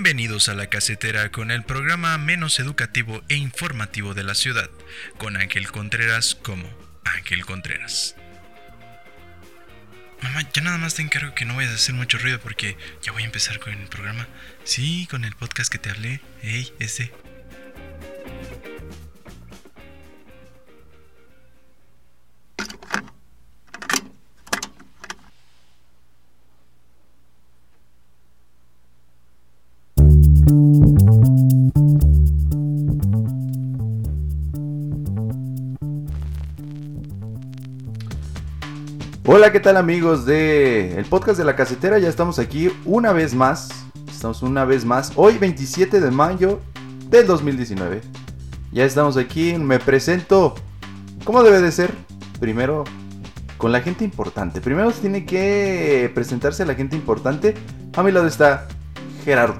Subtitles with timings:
[0.00, 4.70] Bienvenidos a La Casetera con el programa menos educativo e informativo de la ciudad,
[5.18, 6.70] con Ángel Contreras como
[7.02, 8.14] Ángel Contreras.
[10.22, 13.10] Mamá, ya nada más te encargo que no vayas a hacer mucho ruido porque ya
[13.10, 14.28] voy a empezar con el programa.
[14.62, 16.20] Sí, con el podcast que te hablé.
[16.44, 17.10] Ey, ese.
[39.38, 42.00] Hola, ¿qué tal amigos de el podcast de la casetera?
[42.00, 43.86] Ya estamos aquí una vez más.
[44.10, 45.12] Estamos una vez más.
[45.14, 46.58] Hoy 27 de mayo
[47.08, 48.00] del 2019.
[48.72, 49.54] Ya estamos aquí.
[49.54, 50.56] Me presento
[51.22, 51.92] como debe de ser.
[52.40, 52.82] Primero
[53.58, 54.60] con la gente importante.
[54.60, 57.54] Primero tiene que presentarse la gente importante.
[57.94, 58.66] A mi lado está
[59.24, 59.58] Gerardo.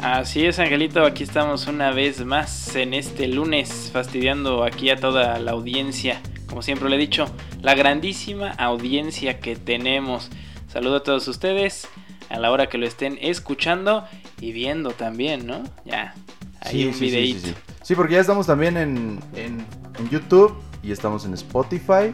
[0.00, 5.38] Así es, Angelito, aquí estamos una vez más en este lunes fastidiando aquí a toda
[5.40, 6.22] la audiencia.
[6.46, 7.26] Como siempre le he dicho,
[7.64, 10.28] la grandísima audiencia que tenemos.
[10.68, 11.88] Saludo a todos ustedes
[12.28, 14.04] a la hora que lo estén escuchando
[14.38, 15.62] y viendo también, ¿no?
[15.86, 16.14] Ya,
[16.60, 17.40] hay un sí, videíto.
[17.40, 17.94] Sí, sí, sí.
[17.94, 19.64] porque ya estamos también en, en,
[19.98, 22.12] en YouTube y estamos en Spotify.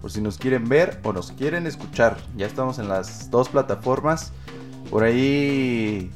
[0.00, 2.16] Por si nos quieren ver o nos quieren escuchar.
[2.36, 4.32] Ya estamos en las dos plataformas.
[4.88, 6.12] Por ahí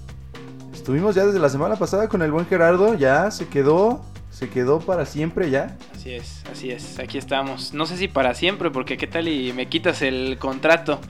[0.73, 2.95] estuvimos ya desde la semana pasada con el buen Gerardo.
[2.95, 4.05] Ya se quedó.
[4.31, 5.77] Se quedó para siempre ya.
[6.07, 6.99] Así es, así es.
[7.01, 7.75] Aquí estamos.
[7.75, 11.01] No sé si para siempre, porque qué tal y me quitas el contrato.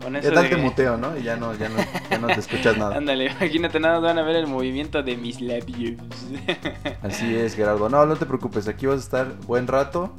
[0.00, 1.18] Con eso ¿Qué tal de te muteo, no?
[1.18, 2.96] Y ya no, ya no, ya no te escuchas nada.
[2.96, 5.96] Ándale, imagínate nada, van a ver el movimiento de mis labios.
[7.02, 7.88] Así es, Gerardo.
[7.88, 8.68] No, no te preocupes.
[8.68, 10.14] Aquí vas a estar buen rato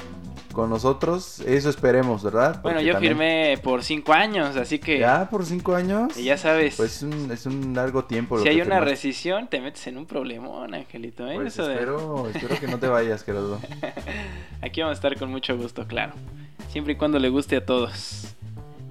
[0.55, 1.39] con nosotros.
[1.41, 2.61] Eso esperemos, ¿verdad?
[2.63, 6.17] bueno, yo también- firmé por cinco años, así que Ya por cinco años.
[6.17, 6.75] y ya sabes.
[6.77, 8.37] Pues es un, es un largo tiempo.
[8.37, 8.89] lo si hay que una firmaste.
[8.91, 11.27] rescisión, te metes en un problemón, Angelito.
[11.29, 11.35] ¿eh?
[11.35, 13.59] Pues Eso de- espero, espero que no te vayas, Gerardo.
[14.61, 16.13] Aquí vamos a estar con mucho gusto, claro.
[16.69, 18.33] Siempre y cuando le guste a todos.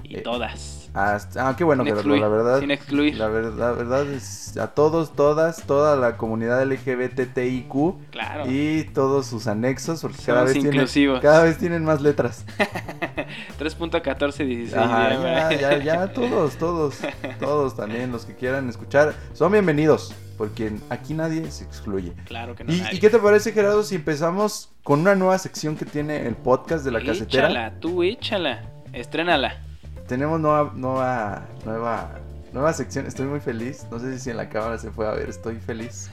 [0.05, 0.84] Y Eh, todas.
[0.94, 2.00] Hasta- ah, qué bueno, Sin Gerardo.
[2.15, 3.16] excluir, La verdad, sin excluir.
[3.16, 8.44] la verdad, la verdad es a todos, todas, toda la comunidad LGBTIQ Claro.
[8.49, 10.87] y todos sus anexos, porque cada vez, tienen,
[11.21, 12.47] cada vez tienen más letras.
[13.59, 14.75] 3.1416.
[14.77, 16.99] Ajá, ya, ya, ya, ya, todos, todos,
[17.41, 22.12] todos también, los que quieran escuchar, son bienvenidos, porque aquí nadie se excluye.
[22.26, 22.72] Claro que no.
[22.72, 22.97] ¿Y, nadie.
[22.97, 26.84] ¿Y qué te parece, Gerardo, si empezamos con una nueva sección que tiene el podcast
[26.84, 27.49] de la casetera?
[27.49, 28.62] Échala, tú échala.
[28.93, 29.61] Estrénala.
[30.06, 32.10] Tenemos nueva, nueva, nueva,
[32.53, 33.06] nueva sección.
[33.06, 33.87] Estoy muy feliz.
[33.91, 35.28] No sé si en la cámara se puede ver.
[35.28, 36.10] Estoy feliz.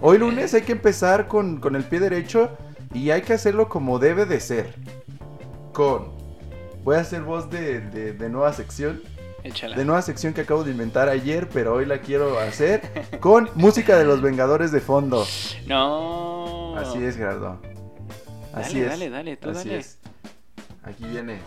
[0.00, 2.50] Hoy lunes hay que empezar con, con el pie derecho
[2.94, 4.74] y hay que hacerlo como debe de ser.
[5.72, 6.12] Con.
[6.84, 9.02] Voy a hacer voz de, de, de nueva sección.
[9.44, 9.76] Échala.
[9.76, 12.80] De nueva sección que acabo de inventar ayer, pero hoy la quiero hacer
[13.20, 15.26] con música de los Vengadores de fondo.
[15.66, 16.76] No.
[16.76, 17.60] Así es, Gerardo.
[18.52, 18.88] Así Dale, es.
[18.90, 19.80] dale, dale, tú Así dale.
[19.80, 19.98] es.
[20.84, 21.40] Aquí viene.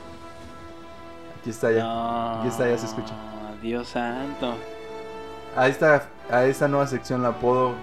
[1.46, 1.84] Aquí está ya.
[1.84, 2.40] No.
[2.40, 3.14] Aquí está, ya se escucha.
[3.62, 4.56] Dios santo.
[5.56, 7.76] A esta, a esta nueva sección la apodo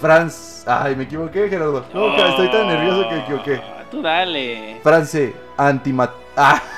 [0.00, 0.62] Franz.
[0.64, 1.84] Ay, me equivoqué, Gerardo.
[1.92, 3.60] No, estoy tan nervioso que me equivoqué.
[3.90, 4.78] Tú dale.
[4.84, 6.12] France antimat.
[6.36, 6.62] Ah.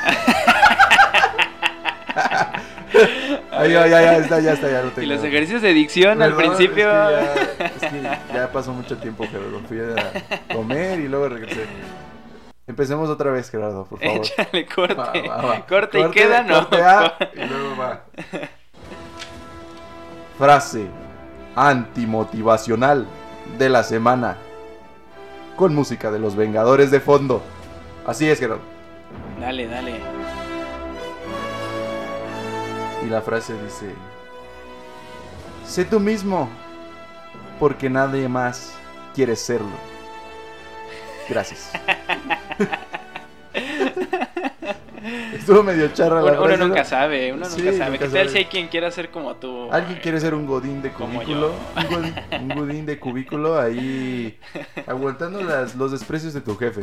[3.53, 5.03] Ay, ya, ya, ya está, ya está, ya lo tengo.
[5.03, 7.11] Y los ejercicios de dicción al principio.
[7.11, 9.61] Es que, ya, es que ya pasó mucho tiempo, Gerardo.
[9.69, 11.67] Fui a comer y luego regresé.
[12.67, 14.17] Empecemos otra vez, Gerardo, por favor.
[14.17, 14.95] Échale corte.
[14.95, 15.67] Va, va, va.
[15.67, 16.69] Corte y queda, no.
[16.69, 18.01] corte A, y luego va.
[20.37, 20.87] Frase
[21.55, 23.07] antimotivacional
[23.59, 24.37] de la semana.
[25.55, 27.41] Con música de los Vengadores de fondo.
[28.05, 28.63] Así es, Gerardo.
[29.41, 30.01] Dale, dale.
[33.05, 33.95] Y la frase dice:
[35.65, 36.49] Sé tú mismo,
[37.61, 38.75] porque nadie más
[39.15, 39.77] quiere serlo.
[41.29, 41.71] Gracias.
[45.47, 46.67] Estuvo medio charra la Uno, uno frase, ¿no?
[46.67, 47.91] nunca sabe, uno Sí, nunca sabe.
[47.93, 49.69] nunca ¿Qué tal si hay quien quiera ser como tú?
[49.71, 51.53] Alguien quiere ser un godín de cubículo.
[51.77, 54.39] Un godín, un godín de cubículo ahí
[54.89, 56.81] aguantando las, los desprecios de tu jefe.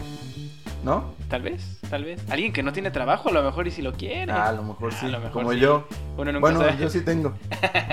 [0.81, 1.13] ¿No?
[1.29, 2.21] Tal vez, tal vez.
[2.29, 4.31] Alguien que no tiene trabajo, a lo mejor y si lo quiere.
[4.31, 5.07] Ah, a lo mejor sí.
[5.07, 5.59] lo mejor como sí.
[5.59, 5.85] yo.
[6.15, 6.77] Uno nunca Bueno, sabe.
[6.77, 7.33] yo sí tengo.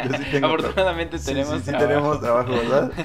[0.08, 0.46] Yo sí tengo.
[0.54, 1.86] Afortunadamente Sí, tenemos sí, trabajo.
[1.88, 2.92] tenemos trabajo, ¿verdad?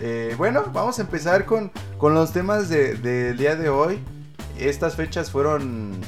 [0.00, 3.98] Eh, bueno, vamos a empezar con, con los temas de- del día de hoy.
[4.56, 6.00] Estas fechas fueron,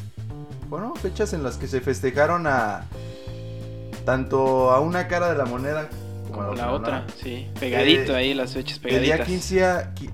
[0.71, 2.87] bueno, fechas en las que se festejaron a
[4.07, 5.89] tanto a una cara de la moneda
[6.31, 7.49] como, Como a la otra, sí.
[7.59, 9.17] Pegadito Eh, ahí las fechas El pegaditas.
[9.19, 9.93] día 15 a...
[10.01, 10.09] Y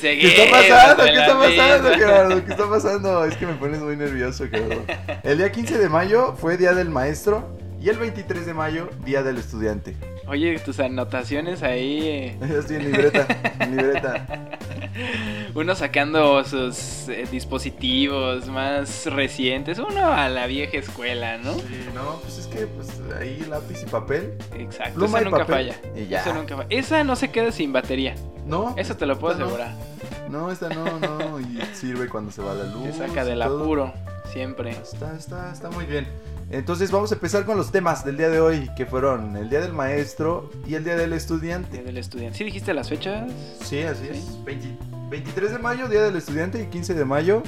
[0.00, 1.04] ¿Qué está pasando?
[1.04, 1.90] ¿Qué está pasando.
[1.90, 2.44] Gerardo?
[2.44, 3.24] ¿Qué está pasando?
[3.26, 4.82] Es que me pones muy nervioso, Gerardo.
[5.22, 9.22] El día 15 de mayo fue Día del Maestro Y el 23 de mayo, Día
[9.22, 9.94] del Estudiante.
[10.30, 12.06] Oye, tus anotaciones ahí.
[12.06, 13.26] eh, Estoy en libreta,
[13.58, 14.26] en libreta.
[15.56, 19.78] Uno sacando sus eh, dispositivos más recientes.
[19.80, 21.54] Uno a la vieja escuela, ¿no?
[21.54, 22.88] Sí, no, pues es que pues
[23.20, 24.34] ahí lápiz y papel.
[24.54, 24.94] Exacto.
[25.00, 26.00] Pluma Esa y nunca papel, falla.
[26.00, 26.20] y ya.
[26.20, 26.68] Esa nunca falla.
[26.70, 28.14] Esa no se queda sin batería.
[28.46, 28.74] No.
[28.76, 29.50] Eso te lo puedo esta no.
[29.50, 29.74] asegurar.
[30.30, 31.40] No, esta no, no.
[31.40, 32.84] Y sirve cuando se va la luz.
[32.84, 33.92] Te saca del apuro.
[34.32, 34.70] Siempre.
[34.70, 36.06] Está, está, está muy bien.
[36.50, 39.60] Entonces vamos a empezar con los temas del día de hoy, que fueron el Día
[39.60, 41.82] del Maestro y el Día del Día Estudiante.
[41.82, 42.36] del estudiante.
[42.38, 43.30] ¿Sí dijiste las fechas?
[43.62, 44.18] Sí, así Sí.
[44.18, 44.44] es.
[44.44, 44.68] 20
[45.10, 47.42] 23 de mayo, Día del Estudiante, y 15 de mayo,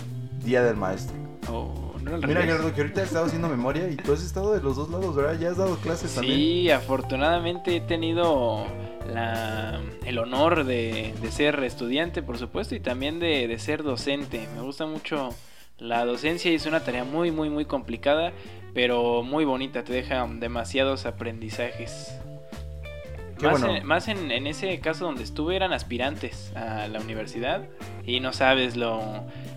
[0.45, 1.17] Día del Maestro.
[1.49, 2.45] Oh, no Mira, revés.
[2.45, 5.15] Gerardo, que ahorita he estado haciendo memoria y tú has estado de los dos lados,
[5.17, 5.39] ¿verdad?
[5.39, 6.37] Ya has dado clases también.
[6.37, 8.67] Sí, afortunadamente he tenido
[9.13, 14.47] la- el honor de, de ser estudiante, por supuesto, y también de, de ser docente.
[14.55, 15.31] Me gusta mucho
[15.79, 18.33] la docencia y es una tarea muy, muy, muy complicada,
[18.75, 19.85] pero muy bonita.
[19.85, 22.15] Te deja demasiados aprendizajes.
[23.39, 23.77] Qué más bueno.
[23.77, 27.63] en, más en, en ese caso donde estuve eran aspirantes a la universidad
[28.07, 29.03] y no sabes lo,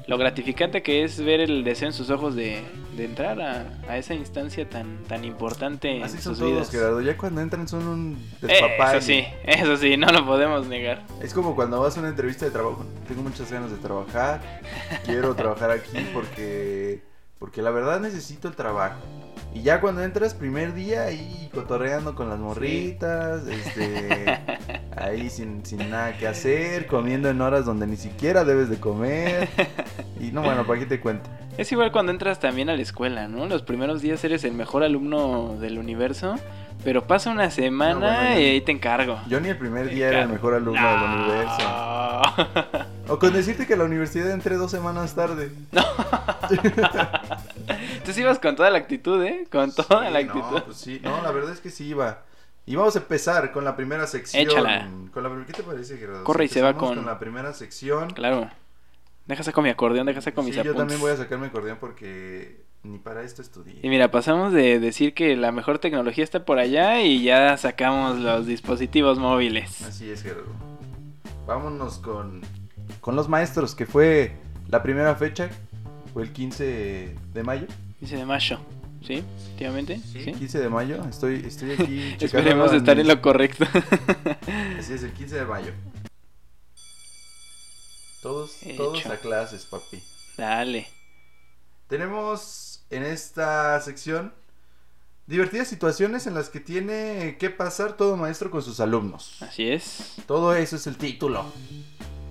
[0.08, 2.64] lo gratificante que es ver el deseo en sus ojos de,
[2.98, 6.72] de entrar a, a esa instancia tan, tan importante Así en son sus todos, vidas.
[6.72, 7.02] Gerardo.
[7.02, 8.98] Ya cuando entran son un Eh, despapalle.
[8.98, 11.04] eso sí, eso sí, no lo podemos negar.
[11.22, 12.84] Es como cuando vas a una entrevista de trabajo.
[13.08, 14.42] Tengo muchas ganas de trabajar.
[15.06, 17.04] Quiero trabajar aquí porque
[17.46, 18.98] porque la verdad necesito el trabajo.
[19.54, 24.42] Y ya cuando entras primer día ahí cotorreando con las morritas, este
[24.98, 29.48] ahí sin, sin nada que hacer, comiendo en horas donde ni siquiera debes de comer.
[30.20, 31.30] Y no, bueno, ¿para qué te cuento?
[31.56, 33.46] Es igual cuando entras también a la escuela, ¿no?
[33.46, 36.38] Los primeros días eres el mejor alumno del universo,
[36.84, 39.20] pero pasa una semana No, bueno, yo- y ahí te encargo.
[39.28, 42.82] Yo ni el primer día era el mejor alumno del universo.
[43.08, 45.52] O con decirte que a la universidad entré dos semanas tarde.
[48.04, 49.48] Tú sí ibas con toda la actitud, ¿eh?
[49.52, 50.40] Con toda Sí, la actitud.
[50.52, 52.22] No, pues sí, no, la verdad es que sí iba.
[52.66, 54.42] Y vamos a empezar con la primera sección.
[54.44, 54.90] Échala.
[55.14, 56.24] Con la, ¿Qué te parece, Gerardo?
[56.24, 58.10] Corre y se va empezamos con- la primera sección.
[58.10, 58.50] Claro.
[59.28, 60.78] Deja saco mi acordeón, deja saco mis Sí, yo apuntes.
[60.80, 63.80] también voy a sacar mi acordeón porque ni para esto estudié.
[63.82, 68.20] Y mira, pasamos de decir que la mejor tecnología está por allá y ya sacamos
[68.20, 69.82] los dispositivos móviles.
[69.82, 70.54] Así es, Gerardo.
[71.48, 72.42] Vámonos con,
[73.02, 74.34] con los maestros, que fue
[74.70, 75.50] la primera fecha.
[76.14, 77.68] Fue el 15 de mayo.
[78.00, 78.60] Dice de mayo,
[79.06, 79.24] ¿sí?
[79.38, 80.32] Efectivamente, ¿sí?
[80.34, 81.04] 15 de mayo.
[81.10, 82.16] Estoy, estoy aquí.
[82.20, 83.66] Esperemos estar en lo correcto.
[84.80, 85.72] Así es, el 15 de mayo.
[88.22, 90.02] Todos, todos a clases, papi.
[90.38, 90.88] Dale.
[91.88, 94.34] Tenemos en esta sección
[95.28, 99.42] divertidas situaciones en las que tiene que pasar todo maestro con sus alumnos.
[99.42, 100.16] Así es.
[100.28, 101.46] Todo eso es el título.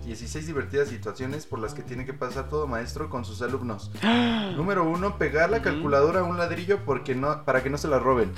[0.05, 3.91] 16 divertidas situaciones por las que tiene que pasar todo maestro con sus alumnos.
[4.57, 7.99] Número uno, pegar la calculadora a un ladrillo porque no, para que no se la
[7.99, 8.33] roben.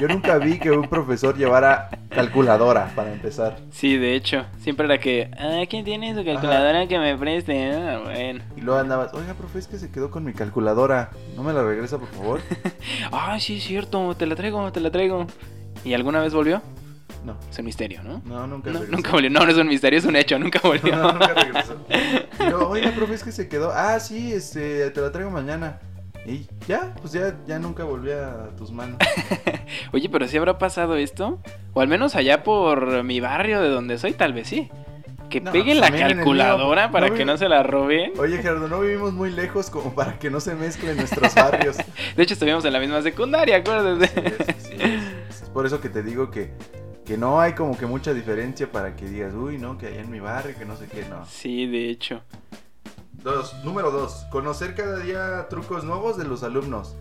[0.00, 3.58] Yo nunca vi que un profesor llevara calculadora para empezar.
[3.70, 7.72] Sí, de hecho, siempre era que, ah, ¿quién tiene su calculadora que me preste?
[7.72, 8.44] Ah, bueno.
[8.56, 11.10] Y luego andabas, oiga, profe, es que se quedó con mi calculadora.
[11.36, 12.40] ¿No me la regresa, por favor?
[13.12, 15.26] Ah, sí, es cierto, te la traigo, te la traigo.
[15.84, 16.62] ¿Y alguna vez volvió?
[17.28, 18.22] No, Es un misterio, ¿no?
[18.24, 18.96] no, nunca No, regresó.
[18.96, 19.30] nunca volvió.
[19.30, 20.96] No, no es un misterio, es un hecho, nunca volvió.
[20.96, 21.76] No, nunca regresó.
[22.40, 23.70] Luego, oiga, profe, es que se quedó.
[23.74, 25.78] Ah, sí, este, te la traigo mañana.
[26.26, 28.98] Y ya, pues ya, ya nunca volví a tus manos.
[29.92, 31.38] Oye, pero si habrá pasado esto,
[31.72, 34.70] o al menos allá por mi barrio de donde soy, tal vez sí.
[35.30, 36.92] Que No, peguen pues la calculadora mío.
[36.92, 38.12] para No que no se la roben.
[38.18, 41.76] Oye, Gerardo, no vivimos muy lejos como para que no se mezclen nuestros barrios.
[42.16, 44.06] De hecho, estuvimos en la misma secundaria, acuérdate.
[44.08, 44.74] Sí, sí,
[45.28, 45.42] es.
[45.42, 46.52] Es por eso que te digo que,
[47.08, 50.10] que no hay como que mucha diferencia para que digas, uy, no, que allá en
[50.10, 51.24] mi barrio, que no sé qué, no.
[51.24, 52.20] Sí, de hecho.
[53.24, 56.96] Dos, número dos, conocer cada día trucos nuevos de los alumnos.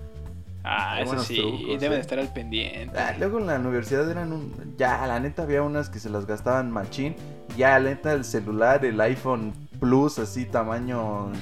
[0.63, 2.01] Ah, Hay eso sí, trucos, deben ¿eh?
[2.01, 2.97] estar al pendiente.
[2.97, 4.75] Ah, luego en la universidad eran un...
[4.77, 7.13] Ya, la neta había unas que se las gastaban machín.
[7.57, 11.33] Ya, la neta el celular, el iPhone Plus, así tamaño...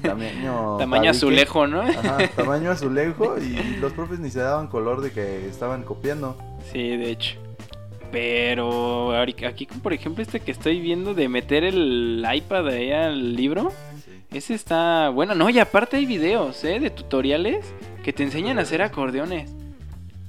[0.00, 0.76] Tamaño...
[0.78, 1.82] Tamaño azulejo, ¿no?
[1.82, 6.36] Ajá, tamaño azulejo y los profes ni se daban color de que estaban copiando.
[6.70, 7.45] Sí, de hecho.
[8.12, 9.12] Pero
[9.46, 13.72] aquí, por ejemplo, este que estoy viendo de meter el iPad ahí al libro,
[14.04, 14.10] Sí.
[14.32, 15.34] ese está bueno.
[15.34, 16.78] No, y aparte hay videos, ¿eh?
[16.80, 17.66] De tutoriales
[18.04, 19.52] que te enseñan a hacer acordeones.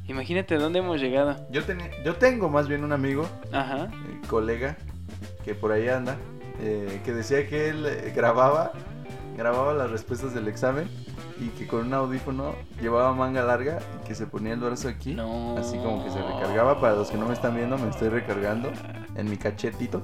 [0.08, 1.36] Imagínate dónde hemos llegado.
[1.52, 3.86] Yo tengo más bien un amigo, Ajá.
[3.92, 4.78] eh, colega,
[5.44, 6.18] que por ahí anda,
[6.62, 8.72] eh, que decía que él eh, grababa,
[9.38, 10.90] grababa las respuestas del examen
[11.40, 15.14] y que con un audífono llevaba manga larga y que se ponía el brazo aquí.
[15.14, 15.56] No.
[15.58, 16.82] Así como que se recargaba.
[16.82, 18.72] Para los que no me están viendo, me estoy recargando
[19.16, 20.02] en mi cachetito.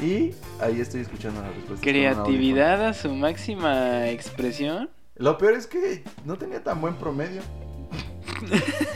[0.00, 1.80] Y ahí estoy escuchando las respuestas.
[1.80, 4.90] Creatividad a su máxima expresión.
[5.16, 7.40] Lo peor es que no tenía tan buen promedio.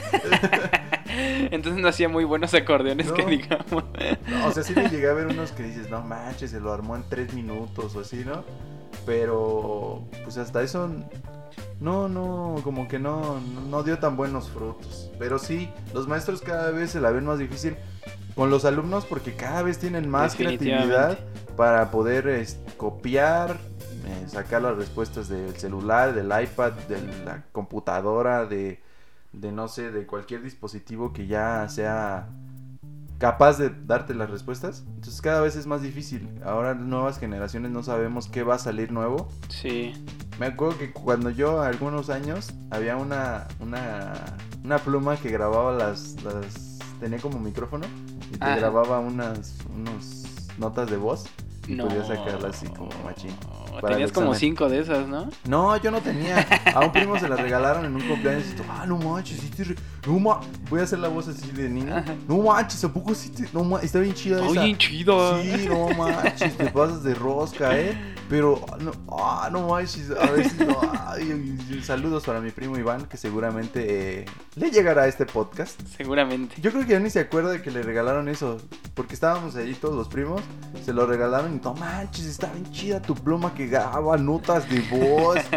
[1.50, 3.14] Entonces no hacía muy buenos acordeones No.
[3.14, 3.84] que digamos.
[4.28, 6.72] No, o sea, sí le llegué a ver unos que dices, no manches, se lo
[6.72, 8.44] armó en tres minutos o así, ¿no?
[9.07, 10.90] Pero, pues hasta eso,
[11.80, 15.11] no, no, como que no, no dio tan buenos frutos.
[15.19, 17.76] Pero sí, los maestros cada vez se la ven más difícil
[18.35, 21.19] con los alumnos porque cada vez tienen más creatividad
[21.57, 23.59] para poder es, copiar,
[24.07, 28.80] eh, sacar las respuestas del celular, del iPad, de la computadora, de,
[29.33, 32.28] de no sé, de cualquier dispositivo que ya sea
[33.20, 34.82] capaz de darte las respuestas.
[34.88, 36.28] Entonces cada vez es más difícil.
[36.44, 39.28] Ahora nuevas generaciones no sabemos qué va a salir nuevo.
[39.48, 39.92] Sí.
[40.40, 44.14] Me acuerdo que cuando yo, algunos años, había una, una,
[44.64, 46.78] una pluma que grababa las, las...
[46.98, 47.86] Tenía como micrófono
[48.32, 48.56] y te Ajá.
[48.56, 50.24] grababa unas unos
[50.58, 51.24] notas de voz
[51.66, 51.86] y No.
[51.88, 53.34] podías sacarlas así como machín.
[53.88, 55.28] Tenías como cinco de esas, ¿no?
[55.46, 56.46] No, yo no tenía.
[56.75, 59.49] A un primo se la regalaron en un cumpleaños y tú, ah, no manches, sí
[59.49, 60.40] te re- no ma-".
[60.68, 62.02] Voy a hacer la voz así de niño.
[62.28, 63.49] No manches, ¿a poco sí te...
[63.52, 64.60] No ma- está bien chida esa.
[64.60, 65.42] Oye, chido.
[65.42, 67.96] Sí, no manches, te pasas de rosca, ¿eh?
[68.28, 70.76] Pero, no, ah, no manches, a ver si no.
[71.06, 75.80] ay, saludos para mi primo Iván, que seguramente eh, le llegará a este podcast.
[75.96, 76.54] Seguramente.
[76.60, 78.58] Yo creo que ya ni se acuerda de que le regalaron eso,
[78.94, 80.40] porque estábamos ahí todos los primos,
[80.84, 84.80] se lo regalaron y no manches, está bien chida tu pluma que graba notas de
[84.82, 85.38] voz.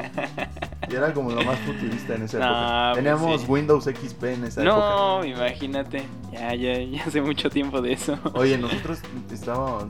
[0.89, 2.91] Y era como lo más futurista en esa No, época.
[2.91, 3.47] pues Teníamos sí.
[3.49, 4.75] Windows XP en esa época.
[4.77, 6.03] No, imagínate.
[6.33, 8.19] Ya, ya, ya hace mucho tiempo de eso.
[8.33, 8.99] Oye, nosotros
[9.31, 9.85] estábamos.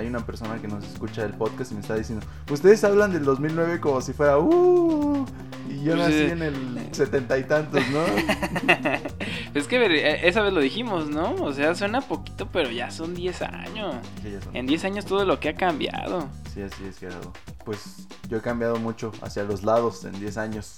[0.00, 3.22] Hay una persona que nos escucha el podcast y me está diciendo: Ustedes hablan del
[3.22, 4.38] 2009 como si fuera.
[4.38, 5.26] ¡Uh!
[5.68, 8.00] Y yo nací en el setenta y tantos, ¿no?
[9.54, 11.34] es que eh, esa vez lo dijimos, ¿no?
[11.34, 13.94] O sea, suena poquito, pero ya son 10 años.
[14.22, 16.26] Sí, ya son- En 10 años todo lo que ha cambiado.
[16.52, 17.32] Sí, así es, Gerardo.
[17.66, 20.76] Pues yo he cambiado mucho hacia los lados en 10 años.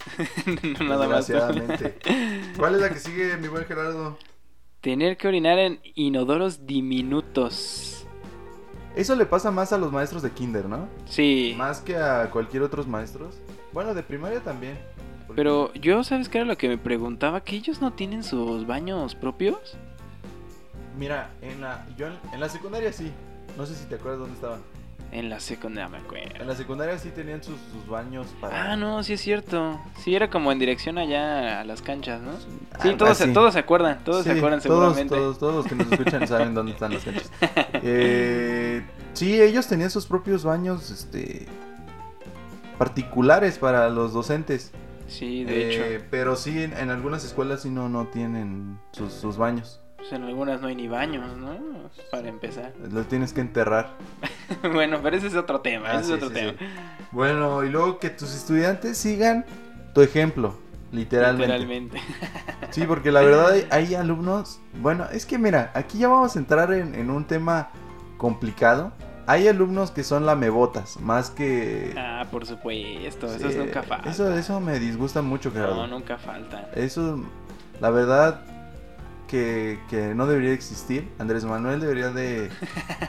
[0.78, 1.30] No Nada más.
[2.58, 4.18] ¿Cuál es la que sigue, mi buen Gerardo?
[4.80, 8.01] Tener que orinar en inodoros diminutos.
[8.94, 10.86] Eso le pasa más a los maestros de kinder, ¿no?
[11.06, 11.54] Sí.
[11.56, 13.36] Más que a cualquier otros maestros.
[13.72, 14.78] Bueno, de primaria también.
[15.26, 17.42] Porque- Pero yo, ¿sabes qué era lo que me preguntaba?
[17.42, 19.76] ¿Que ellos no tienen sus baños propios?
[20.98, 23.10] Mira, en la, yo en, en la secundaria sí.
[23.56, 24.60] No sé si te acuerdas dónde estaban.
[25.12, 26.44] En la secundaria, me En acuerdo.
[26.44, 28.72] la secundaria sí tenían sus, sus baños para...
[28.72, 29.78] Ah, no, sí es cierto.
[29.98, 32.32] Sí, era como en dirección allá a las canchas, ¿no?
[32.82, 35.14] Sí, todos, se, todos se acuerdan, todos se acuerdan todos, seguramente.
[35.14, 37.30] Todos, todos los que nos escuchan saben dónde están las canchas.
[37.84, 41.46] Eh, sí, ellos tenían sus propios baños este,
[42.78, 44.72] particulares para los docentes.
[45.08, 46.06] Sí, de Eh, hecho.
[46.10, 49.81] Pero sí, en, en algunas escuelas sí no, no tienen sus, sus baños.
[50.02, 51.56] Pues en algunas no hay ni baños, ¿no?
[52.10, 52.72] Para empezar.
[52.90, 53.90] Los tienes que enterrar.
[54.72, 56.52] bueno, pero ese es otro tema, Ah, ese sí, es otro sí, tema.
[56.58, 56.64] sí.
[57.12, 59.44] Bueno, y luego que tus estudiantes sigan
[59.94, 60.56] tu ejemplo,
[60.90, 61.46] literalmente.
[61.56, 62.00] Literalmente.
[62.70, 64.58] Sí, porque la verdad hay, hay alumnos.
[64.80, 67.68] Bueno, es que mira, aquí ya vamos a entrar en, en un tema
[68.18, 68.92] complicado.
[69.28, 71.94] Hay alumnos que son lamebotas, más que.
[71.96, 74.10] ah, por supuesto, Sí, esos nunca faltan.
[74.10, 75.76] Eso, eso me disgusta mucho, Gerardo.
[75.76, 76.66] No, nunca faltan.
[76.74, 77.22] Eso,
[77.80, 78.42] la verdad,
[79.32, 81.08] que, que no debería existir.
[81.18, 82.50] Andrés Manuel debería de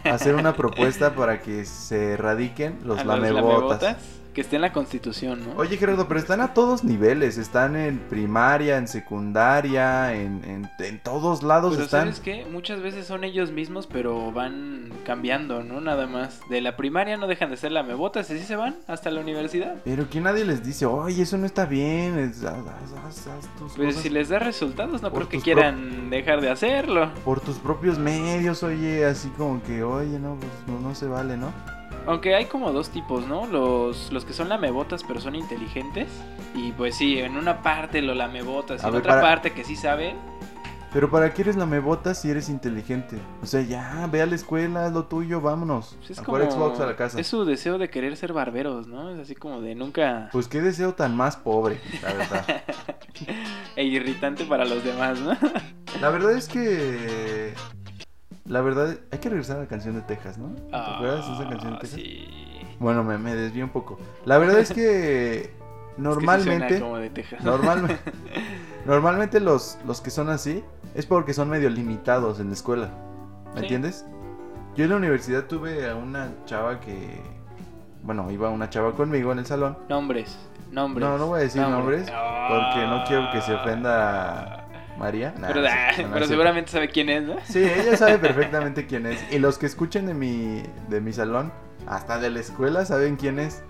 [0.06, 3.98] hacer una propuesta para que se erradiquen los A lamebotas.
[4.34, 5.56] Que esté en la constitución, ¿no?
[5.58, 11.00] Oye Gerardo, pero están a todos niveles, están en primaria, en secundaria, en, en, en
[11.00, 12.02] todos lados Pero están.
[12.02, 12.46] ¿sabes qué?
[12.52, 15.82] Muchas veces son ellos mismos, pero van cambiando, ¿no?
[15.82, 16.40] Nada más.
[16.50, 19.76] De la primaria no dejan de ser lamebotas, y así se van hasta la universidad.
[19.86, 23.74] Pero que nadie les dice, oye, eso no está bien, es- haz, haz- haz tus
[23.74, 27.12] Pues cosas si les da resultados, no creo que quieran dejar de hacerlo.
[27.24, 31.38] por tus propios medios, oye, así como que, oye, no, pues no, no se vale,
[31.38, 31.54] ¿no?
[32.06, 33.46] Aunque hay como dos tipos, ¿no?
[33.48, 36.10] Los, los que son lamebotas pero son inteligentes.
[36.56, 39.54] Y pues sí, en una parte lo lamebotas y A en ver, otra para- parte
[39.54, 40.18] que sí saben.
[40.92, 43.18] Pero ¿para qué eres la mebota si eres inteligente?
[43.42, 45.96] O sea, ya, ve a la escuela, haz lo tuyo, vámonos.
[45.98, 46.38] pues es a como...
[46.38, 47.20] jugar Xbox a la casa.
[47.20, 49.10] Es su deseo de querer ser barberos, ¿no?
[49.10, 50.30] Es así como de nunca...
[50.32, 52.46] Pues qué deseo tan más pobre, la verdad.
[53.76, 55.36] e irritante para los demás, ¿no?
[56.00, 57.56] la verdad es que...
[58.46, 60.50] La verdad, hay que regresar a la canción de Texas, ¿no?
[60.70, 62.00] ¿Te acuerdas de esa canción de Ah, Texas?
[62.00, 62.28] Sí.
[62.80, 63.98] Bueno, me, me desvío un poco.
[64.26, 65.54] La verdad es que Es que
[65.98, 66.80] normalmente...
[66.80, 67.42] como de Texas.
[67.44, 67.98] Normalmente,
[68.86, 70.64] normalmente los, los que son así
[70.96, 72.90] es porque son medio limitados en la escuela.
[73.54, 73.66] ¿Me Sí.
[73.66, 74.06] entiendes?
[74.76, 77.22] Yo en la universidad tuve a una chava que.
[78.02, 79.78] Bueno, iba una chava conmigo en el salón.
[79.88, 80.36] Nombres,
[80.72, 81.08] nombres.
[81.08, 84.63] No, no voy a decir nombres porque no quiero que se ofenda
[84.98, 85.34] María.
[85.40, 87.36] Nah, Pero, no, ah, no, no es pero seguramente sabe quién es, ¿no?
[87.46, 89.20] Sí, ella sabe perfectamente quién es.
[89.32, 91.52] Y los que escuchen de mi, de mi salón,
[91.88, 93.64] hasta de la escuela, saben quién es.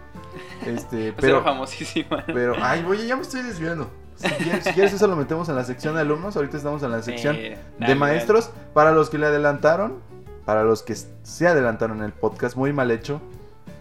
[0.65, 2.23] Este, Pero famosísima.
[2.27, 3.89] Pero, ay, oye, ya me estoy desviando.
[4.15, 6.35] Si quieres, si quieres eso lo metemos en la sección de alumnos.
[6.35, 8.51] Ahorita estamos en la sección Eh, de maestros.
[8.73, 9.99] Para los que le adelantaron,
[10.45, 13.21] para los que se adelantaron en el podcast, muy mal hecho.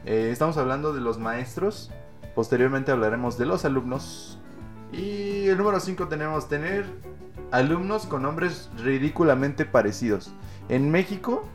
[0.07, 1.91] eh, estamos hablando de los maestros.
[2.35, 4.39] Posteriormente hablaremos de los alumnos.
[4.91, 6.87] Y el número 5 tenemos tener
[7.53, 10.33] alumnos con nombres ridículamente parecidos.
[10.69, 11.47] En México,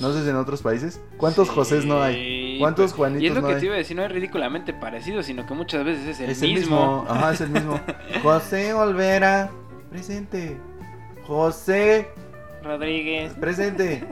[0.00, 2.58] no sé si en otros países, ¿cuántos Sí, Josés no hay?
[2.58, 3.60] ¿Cuántos pues, Juanitos Y es lo no que hay?
[3.60, 6.40] te iba a decir, no es ridículamente parecido, sino que muchas veces es el es
[6.40, 6.52] mismo.
[6.52, 7.06] el mismo.
[7.08, 7.80] Ajá, es el mismo.
[8.22, 9.50] José Olvera,
[9.90, 10.56] presente.
[11.26, 12.08] José
[12.62, 13.32] Rodríguez.
[13.34, 14.04] Presente.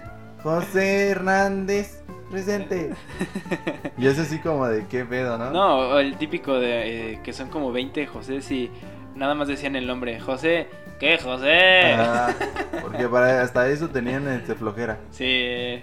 [0.42, 2.02] José Hernández.
[2.30, 2.90] Presente.
[3.98, 5.50] Y es así como de qué pedo, ¿no?
[5.50, 8.70] No, el típico de eh, que son como 20 José y
[9.14, 10.20] nada más decían el nombre.
[10.20, 11.94] José, ¿qué José?
[11.94, 12.34] Ah,
[12.80, 14.98] porque para hasta eso tenían este, flojera.
[15.10, 15.82] Sí.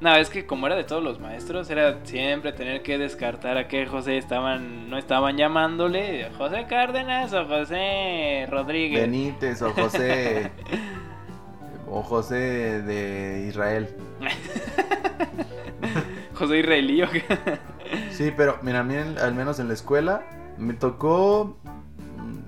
[0.00, 3.68] No, es que como era de todos los maestros, era siempre tener que descartar a
[3.68, 6.28] qué José estaban, no estaban llamándole.
[6.36, 9.00] José Cárdenas o José Rodríguez.
[9.00, 10.50] Benítez o José.
[11.88, 13.88] o José de Israel.
[16.34, 17.02] José Israelí?
[18.10, 20.22] Sí, pero mira, a mí al menos en la escuela
[20.58, 21.56] me tocó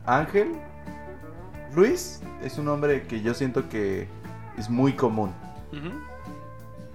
[0.07, 0.53] Ángel.
[1.75, 4.09] Luis es un nombre que yo siento que
[4.57, 5.33] es muy común.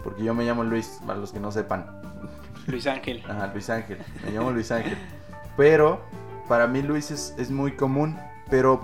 [0.04, 1.86] Porque yo me llamo Luis, para los que no sepan.
[2.68, 3.24] Luis Ángel.
[3.30, 4.00] Ajá, Luis Ángel.
[4.26, 4.98] Me llamo Luis Ángel.
[5.56, 6.02] Pero
[6.48, 8.18] para mí Luis es, es muy común.
[8.50, 8.82] Pero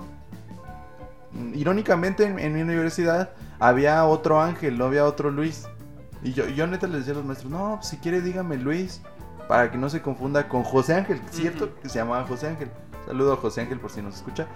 [1.32, 5.66] mm, irónicamente en, en mi universidad había otro Ángel, no había otro Luis.
[6.22, 9.02] Y yo, yo neta les decía a los maestros, no, pues, si quiere dígame Luis.
[9.48, 11.20] Para que no se confunda con José Ángel.
[11.30, 11.74] ¿Cierto?
[11.80, 12.70] Que se llamaba José Ángel.
[13.08, 14.46] Saludo a José Ángel por si nos escucha.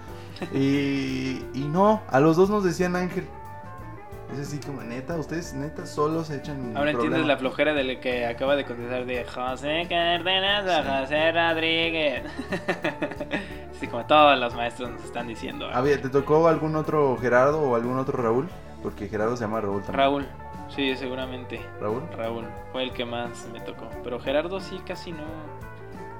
[0.52, 3.26] Y, y no, a los dos nos decían Ángel.
[4.30, 8.26] Es así como, neta, ustedes neta solo se echan Ahora entiendes la flojera del que
[8.26, 10.88] acaba de contestar de José Cárdenas o Sí.
[11.00, 12.22] José Rodríguez.
[13.74, 15.70] Así como todos los maestros nos están diciendo.
[15.72, 18.50] A ver, ¿te tocó algún otro Gerardo o algún otro Raúl?
[18.82, 19.98] Porque Gerardo se llama Raúl también.
[19.98, 20.26] Raúl,
[20.68, 21.58] sí, seguramente.
[21.80, 22.02] Raúl.
[22.18, 23.88] Raúl fue el que más me tocó.
[24.04, 25.24] Pero Gerardo sí, casi no.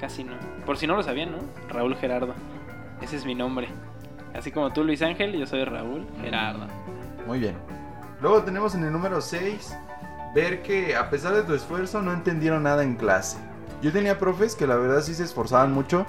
[0.02, 0.32] Casi no.
[0.66, 1.38] Por si no lo sabían, ¿no?
[1.68, 2.34] Raúl Gerardo.
[3.00, 3.68] Ese es mi nombre.
[4.34, 6.66] Así como tú, Luis Ángel, yo soy Raúl Gerardo.
[7.24, 7.54] Muy bien.
[8.20, 9.76] Luego tenemos en el número 6
[10.34, 13.38] ver que a pesar de tu esfuerzo no entendieron nada en clase.
[13.80, 16.04] Yo tenía profes que la verdad sí se esforzaban mucho,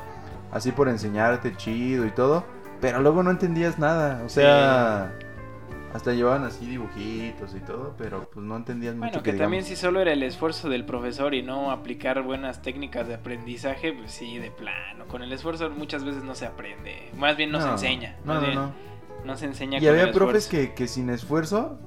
[0.52, 2.46] así por enseñarte chido y todo,
[2.82, 4.24] pero luego no entendías nada.
[4.26, 5.14] O sea,
[5.94, 9.10] hasta llevaban así dibujitos y todo, pero pues no entendías mucho.
[9.10, 12.62] Bueno, que, que también si solo era el esfuerzo del profesor y no aplicar buenas
[12.62, 15.06] técnicas de aprendizaje, pues sí, de plano.
[15.08, 17.10] Con el esfuerzo muchas veces no se aprende.
[17.16, 18.16] Más bien no, se enseña.
[18.26, 18.72] No, no, bien no.
[19.24, 21.78] no se enseña Y con había el profes que, que sin esfuerzo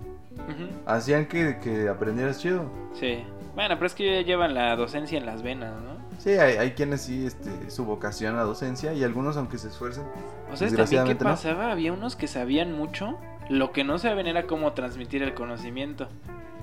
[0.86, 2.70] hacían que, que aprendieras chido.
[2.94, 3.24] Sí.
[3.54, 5.96] Bueno, pero es que ya llevan la docencia en las venas, ¿no?
[6.18, 9.68] Sí, hay, hay quienes sí, este, su vocación a la docencia y algunos aunque se
[9.68, 10.04] esfuercen.
[10.52, 14.46] O sea, también qué pasaba, había unos que sabían mucho, lo que no sabían era
[14.46, 16.08] cómo transmitir el conocimiento.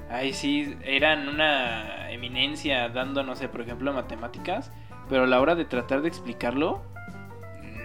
[0.10, 4.72] Ahí sí eran una eminencia dando, no sé, por ejemplo, matemáticas,
[5.10, 6.82] pero a la hora de tratar de explicarlo,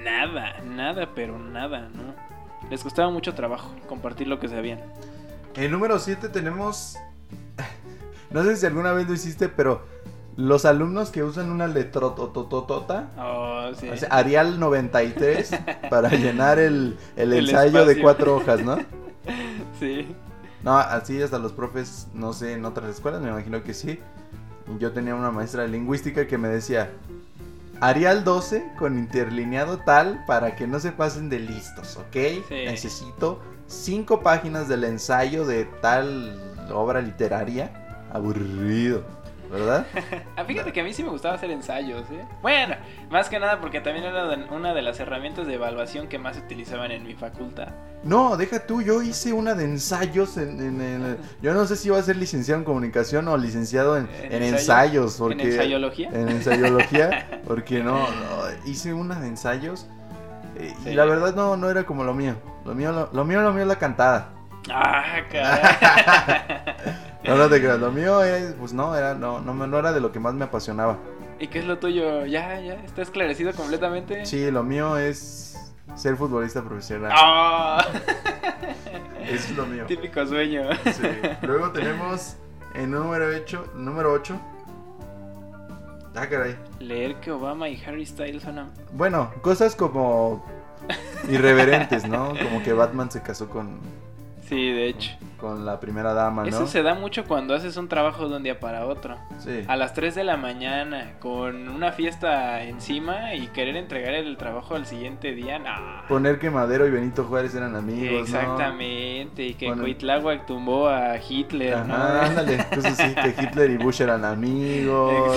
[0.05, 2.15] nada, nada, pero nada, ¿no?
[2.71, 4.81] Les costaba mucho trabajo compartir lo que sabían.
[5.55, 6.97] El número 7 tenemos.
[8.31, 9.87] No sé si alguna vez lo hiciste, pero
[10.39, 13.09] los alumnos que usan una letrotototota.
[13.19, 13.89] Oh, sí.
[13.89, 15.51] o sea, Arial 93
[15.91, 18.79] para llenar el, el El ensayo de cuatro hojas, ¿no?
[19.81, 20.15] sí.
[20.63, 23.99] No, así hasta los profes, no sé, en otras escuelas, me imagino que sí.
[24.79, 26.93] Yo tenía una maestra de lingüística que me decía,
[27.81, 32.45] Arial 12 con interlineado tal para que no se pasen de listos, ¿ok?
[32.49, 32.55] Sí.
[32.65, 36.41] Necesito cinco páginas del ensayo de tal
[36.73, 38.07] obra literaria.
[38.13, 39.05] Aburrido,
[39.51, 39.87] ¿verdad?
[40.37, 42.25] Ah, fíjate que a mí sí me gustaba hacer ensayos, ¿eh?
[42.43, 42.77] Bueno,
[43.11, 46.43] más que nada porque también era una de las herramientas de evaluación que más se
[46.43, 47.69] utilizaban en mi facultad.
[48.05, 51.89] No, deja tú, yo hice una de ensayos en, en- en- yo no sé si
[51.89, 55.03] iba a ser licenciado en comunicación o licenciado en, ¿En en ensayo?
[55.03, 55.17] ensayos.
[55.19, 56.09] Porque, ¿En ensayología?
[56.13, 59.87] En ensayología, porque no, no, hice una de ensayos
[60.57, 62.35] eh, y la verdad no, no era como lo mío.
[62.65, 64.31] Lo mío, lo, lo mío, lo mío es la cantada.
[64.71, 66.99] Ah, caray.
[67.25, 70.13] No, no te creas, lo mío es, pues no, era, no, no, era de lo
[70.13, 70.97] que más me apasionaba.
[71.39, 72.25] ¿Y qué es lo tuyo?
[72.25, 72.75] ¿Ya, ya?
[72.75, 74.25] ¿Está esclarecido completamente?
[74.25, 77.13] Sí, lo mío es ser futbolista profesional.
[77.15, 77.85] Ah.
[79.23, 79.85] Eso es lo mío.
[79.87, 80.71] Típico sueño.
[80.87, 81.07] Sí.
[81.43, 82.37] Luego tenemos
[82.75, 84.41] el número 8, número 8.
[86.15, 86.57] Ah, caray.
[86.81, 88.71] Leer que Obama y Harry Styles son...
[88.93, 90.45] Bueno, cosas como
[91.29, 92.29] irreverentes, ¿no?
[92.43, 93.79] Como que Batman se casó con,
[94.49, 95.11] Sí, de hecho.
[95.41, 96.49] Con la primera dama, ¿no?
[96.49, 99.17] Eso se da mucho cuando haces un trabajo de un día para otro.
[99.39, 99.63] Sí.
[99.69, 104.75] A las 3 de la mañana, con una fiesta encima y querer entregar el trabajo
[104.75, 106.09] al siguiente día, no.
[106.09, 108.39] Poner que Madero y Benito Juárez eran amigos, ¿no?
[108.39, 109.85] Exactamente, y que Bueno.
[110.47, 111.95] Tumbó a Hitler, Ajá, ¿no?
[111.95, 115.37] ándale, así, que Hitler y Bush eran amigos,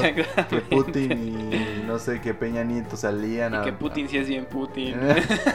[0.50, 3.62] que Putin y no sé, que Peña Nieto salían Y a...
[3.62, 4.96] que Putin sí es bien Putin.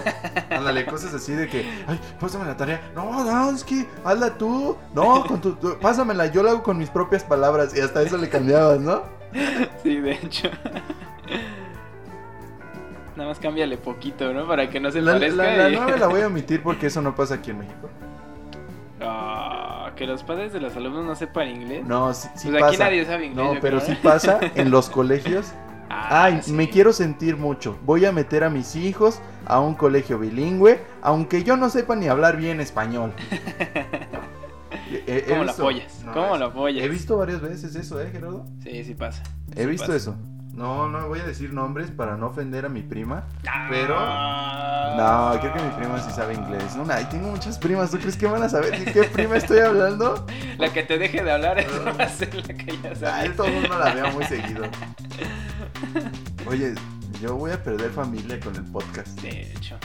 [0.51, 2.81] Ándale, cosas así de que, ay, pásame la tarea.
[2.95, 4.77] No, no, es que hazla tú.
[4.95, 7.77] No, con tu, tu- pásamela, yo la hago con mis propias palabras.
[7.77, 9.03] Y hasta eso le cambiabas, ¿no?
[9.83, 10.49] sí, de hecho.
[13.17, 14.47] Nada más cámbiale poquito, ¿no?
[14.47, 15.43] Para que no se La, parezca.
[15.43, 17.89] la, la y- nueve la voy a omitir porque eso no pasa aquí en México.
[19.01, 21.85] Ah, que los padres de los alumnos no sepan inglés.
[21.87, 22.67] No, sí, sí pues pasa.
[22.75, 23.45] aquí nadie sabe inglés.
[23.45, 23.99] No, pero creo, sí ¿eh?
[24.03, 25.53] pasa en los colegios.
[25.89, 26.53] Ah, Ay, sí.
[26.53, 27.79] me quiero sentir mucho.
[27.85, 32.09] Voy a meter a mis hijos a un colegio bilingüe, aunque yo no sepa ni
[32.09, 33.13] hablar bien español.
[34.91, 36.03] He- he ¿Cómo lo visto- apoyas?
[36.05, 36.85] no, ¿Cómo es- lo apoyas?
[36.85, 38.45] He visto varias veces eso, ¿eh, Gerardo?
[38.63, 39.23] Sí, sí pasa.
[39.55, 39.97] He Sí visto pasa.
[39.97, 40.17] eso.
[40.53, 43.25] No, no voy a decir nombres para no ofender a mi prima.
[43.47, 43.67] Ah.
[43.69, 43.95] Pero-
[44.97, 46.75] No, creo que mi prima sí sabe inglés.
[46.77, 47.91] No, ay, tengo muchas primas.
[47.91, 50.25] ¿Tú crees que van a saber de qué prima estoy hablando?
[50.59, 51.67] La que te deje de hablar es
[52.13, 53.29] ser la que ya Ay, sabe.
[53.31, 54.65] todo el mundo la veo muy seguido.
[56.47, 56.75] Oye,
[57.23, 59.21] yo voy a perder familia con el podcast.
[59.21, 59.77] De hecho.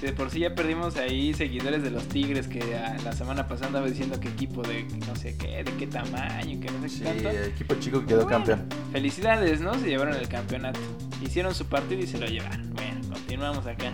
[0.00, 3.66] De por sí ya perdimos ahí seguidores de los Tigres que ah, la semana pasada
[3.66, 7.02] andaba diciendo qué equipo de no sé qué, de qué tamaño, que no sé Sí,
[7.04, 7.28] qué tanto.
[7.44, 8.66] equipo chico que quedó Bueno, campeón.
[8.92, 9.74] Felicidades, ¿no?
[9.74, 10.80] Se llevaron el campeonato.
[11.20, 12.70] Hicieron su partido y se lo llevaron.
[12.74, 13.92] Bueno, continuamos acá.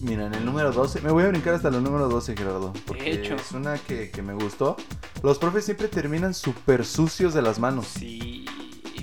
[0.00, 2.72] Mira, en el número 12, me voy a brincar hasta el número 12, Gerardo.
[2.86, 3.34] Porque hecho.
[3.36, 4.76] es una que, que me gustó.
[5.22, 7.86] Los profes siempre terminan súper sucios de las manos.
[7.86, 8.39] Sí,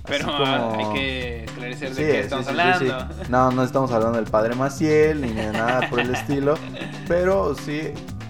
[0.07, 3.15] pero como- ah, hay que esclarecer de Sí, qué estamos sí, sí, hablando.
[3.29, 6.55] No, no estamos hablando del padre Maciel ni de nada por el estilo.
[7.07, 7.81] Pero sí,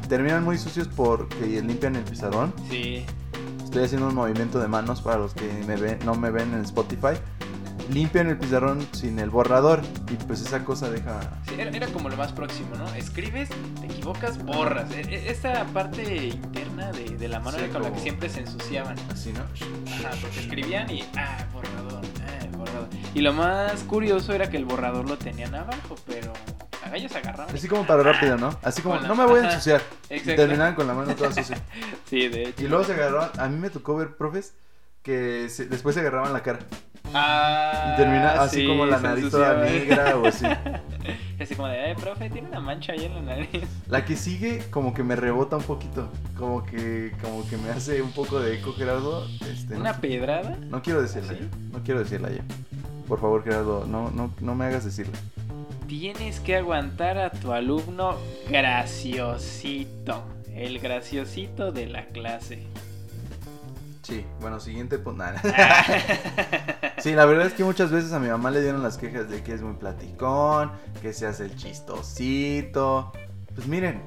[0.07, 2.53] terminan muy sucios porque limpian el pizarrón.
[2.69, 3.05] Sí,
[3.63, 6.61] Estoy haciendo un movimiento de manos para los que me ven, no me ven en
[6.61, 7.15] Spotify.
[7.89, 9.82] Limpian el pizarrón sin el borrador.
[10.12, 11.19] Y pues esa cosa deja.
[11.47, 12.88] sí, era, era como lo más próximo, ¿no?
[12.95, 14.91] Escribes, te equivocas, borras.
[14.91, 18.41] E- e- Esta parte interna de, de la mano Sí, con la que siempre se
[18.41, 18.95] ensuciaban.
[19.12, 19.41] Así, ¿no?
[19.93, 22.88] Ajá, porque escribían y, ah, borrador, ah, borrador.
[23.13, 26.34] Y lo más curioso era que el borrador lo tenían abajo, pero
[26.86, 27.56] a gallos agarraban.
[27.56, 28.58] Así como para rápido, ¿no?
[28.63, 29.82] Así como, no me voy a ensuciar.
[30.10, 30.36] Y Exacto.
[30.41, 31.58] terminaban con la mano toda sucia.
[32.10, 32.63] Sí, de hecho.
[32.63, 33.32] Y luego se agarraban.
[33.38, 34.54] A mí me tocó ver profes
[35.04, 36.60] que se- después se agarraban la cara.
[37.13, 40.46] Ah, Y termina así sí, como la nariz toda negra o así.
[41.39, 43.62] Así como de, eh, profe, tiene una mancha ahí en la nariz.
[43.88, 46.10] La que sigue como que me rebota un poquito.
[46.36, 49.28] Como que, como que me hace un poco de eco, Gerardo.
[49.48, 50.58] Este, no, ¿Una pedrada?
[50.60, 51.39] no quiero decirla ¿Sí?
[51.41, 51.58] ya.
[51.78, 52.41] No quiero decirla ya.
[53.08, 55.15] Por favor, Gerardo, no, no, no me hagas decirla.
[55.88, 58.17] Tienes que aguantar a tu alumno
[58.50, 60.24] graciosito.
[60.56, 62.63] El graciosito de la clase.
[64.08, 65.41] Sí, bueno, siguiente pues nada.
[67.00, 69.43] Sí, la verdad es que muchas veces a mi mamá le dieron las quejas de
[69.43, 73.12] que es muy platicón, que se hace el chistosito.
[73.54, 74.02] Pues miren,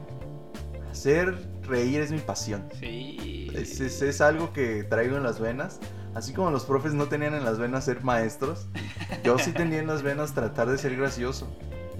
[0.90, 2.68] hacer reír es mi pasión.
[2.78, 3.50] Sí.
[3.54, 5.78] Es, es- es algo que traigo en las venas.
[6.14, 8.66] Así como los profes no tenían en las venas ser maestros,
[9.22, 11.48] yo sí tenía en las venas tratar de ser gracioso.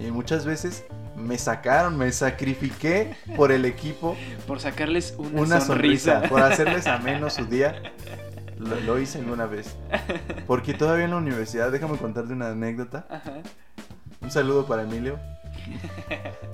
[0.00, 0.84] Y muchas veces
[1.20, 6.28] me sacaron, me sacrifiqué por el equipo, Por sacarles una, una sonrisa, sonrisa.
[6.28, 7.80] por hacerles ameno su día.
[8.58, 9.76] Lo, lo hice alguna vez.
[10.46, 13.06] Porque todavía en la universidad, déjame contarte una anécdota.
[13.08, 13.34] Ajá.
[14.20, 15.18] Un saludo para Emilio.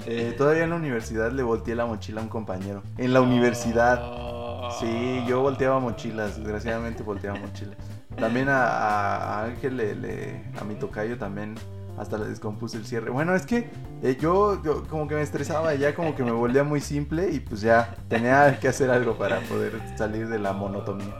[0.08, 2.82] Eh, todavía en la universidad le volteé la mochila a un compañero.
[2.96, 3.98] En la universidad.
[4.04, 4.70] Oh.
[4.78, 7.76] Sí, yo volteaba mochilas, desgraciadamente volteaba mochilas.
[8.16, 11.56] También a Ángel, le, le- a mi tocayo también,
[11.98, 13.10] hasta le descompuse el cierre.
[13.10, 13.68] Bueno, es que
[14.02, 17.40] eh, yo, yo como que me estresaba, ya como que me volvía muy simple y
[17.40, 21.14] pues ya tenía que hacer algo para poder salir de la monotonía.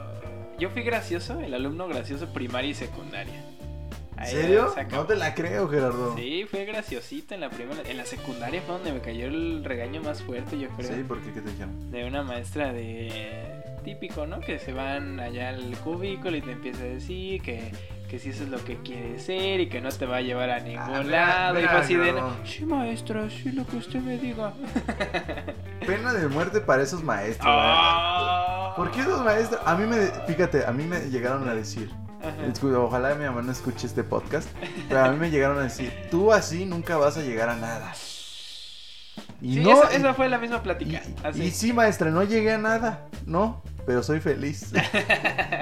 [0.59, 3.43] Yo fui gracioso, el alumno gracioso primaria y secundaria.
[4.19, 4.73] ¿En serio?
[4.91, 6.15] No te la creo, Gerardo.
[6.15, 7.81] Sí, fue graciosito en la primera.
[7.87, 10.95] En la secundaria fue donde me cayó el regaño más fuerte, yo creo.
[10.95, 11.31] Sí, ¿por qué?
[11.31, 11.91] ¿Qué te dijeron?
[11.91, 13.45] De una maestra de.
[13.83, 14.39] Típico, ¿no?
[14.39, 17.71] Que se van allá al cubículo y te empieza a decir que,
[18.07, 20.49] que si eso es lo que quiere ser y que no te va a llevar
[20.49, 21.53] a ningún Ah, mira, lado.
[21.55, 22.13] y mira, fue así de.
[22.45, 24.53] Sí, maestra, sí, lo que usted me diga.
[25.85, 27.47] Pena de muerte para esos maestros.
[27.49, 28.69] Ah.
[28.71, 28.73] ¿eh?
[28.77, 29.59] ¿Por qué esos maestros?
[29.65, 32.67] A mí me, fíjate, a mí me llegaron a decir, Ajá.
[32.79, 34.49] Ojalá mi mamá no escuche este podcast.
[34.89, 37.93] Pero a mí me llegaron a decir, tú así nunca vas a llegar a nada.
[39.41, 39.71] Y Sí, no.
[39.71, 41.01] esa, y- esa fue la misma y, plática.
[41.05, 41.43] y- así.
[41.43, 43.07] y sí, maestra, no llegué a nada.
[43.25, 43.61] No.
[43.87, 44.73] Pero soy feliz.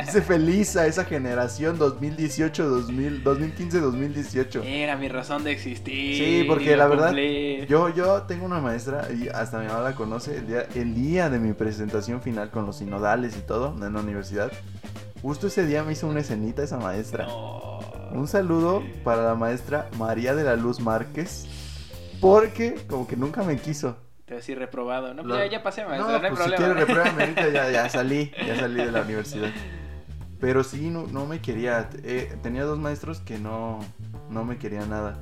[0.02, 4.64] Hice feliz a esa generación 2018, 2000, 2015, 2018.
[4.64, 6.18] Era mi razón de existir.
[6.18, 7.68] Sí, porque la verdad, cumplí.
[7.68, 10.38] Yo, yo tengo una maestra y hasta mi mamá la conoce.
[10.38, 14.00] El día, el día de mi presentación final con los sinodales y todo en la
[14.00, 14.52] universidad,
[15.22, 17.28] justo ese día me hizo una escenita esa maestra.
[17.28, 17.80] No.
[18.12, 21.46] Un saludo para la maestra María de la Luz Márquez,
[22.20, 23.98] porque como que nunca me quiso.
[24.26, 25.14] Te voy a decir reprobado.
[25.14, 26.12] No, Lo- pues ya, ya pasé, maestro.
[26.12, 26.58] No, No, hay pues si problema.
[26.76, 29.52] quieres repruébame ahorita, ya, ya salí, ya salí de la universidad.
[30.40, 31.90] Pero sí, no, no me quería.
[32.04, 33.80] eh, tenía dos maestros que no,
[34.30, 35.18] no me querían nada.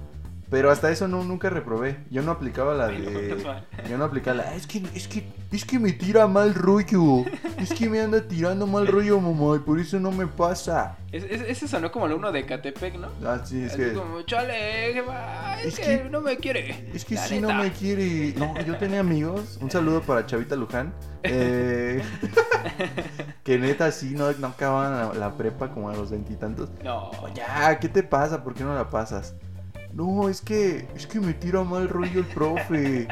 [0.54, 1.98] Pero hasta eso no, nunca reprobé.
[2.12, 3.44] Yo no aplicaba la de.
[3.90, 4.54] Yo no aplicaba la.
[4.54, 7.26] Es que, es que, es que me tira mal rollo.
[7.58, 10.96] Es que me anda tirando mal rollo, mamá, y por eso no me pasa.
[11.12, 13.08] Es- es- ese sonó como el uno de Catepec, ¿no?
[13.26, 13.94] Ah, sí, es Así que.
[13.94, 16.88] como, chale, jefa, es, Es que, que- no me quiere.
[16.94, 18.36] Es que sí no me quiere.
[18.38, 19.58] No, yo tenía amigos.
[19.60, 20.94] Un saludo para Chavita Luján.
[21.24, 22.00] eh,
[23.44, 26.70] que neta sí no, no acababan la, la prepa como a los veintitantos.
[26.84, 27.10] No.
[27.34, 28.44] Ya, ¿qué te pasa?
[28.44, 29.34] ¿Por qué no la pasas?
[29.94, 30.88] No, es que.
[30.96, 33.08] Es que me tira mal rollo el profe.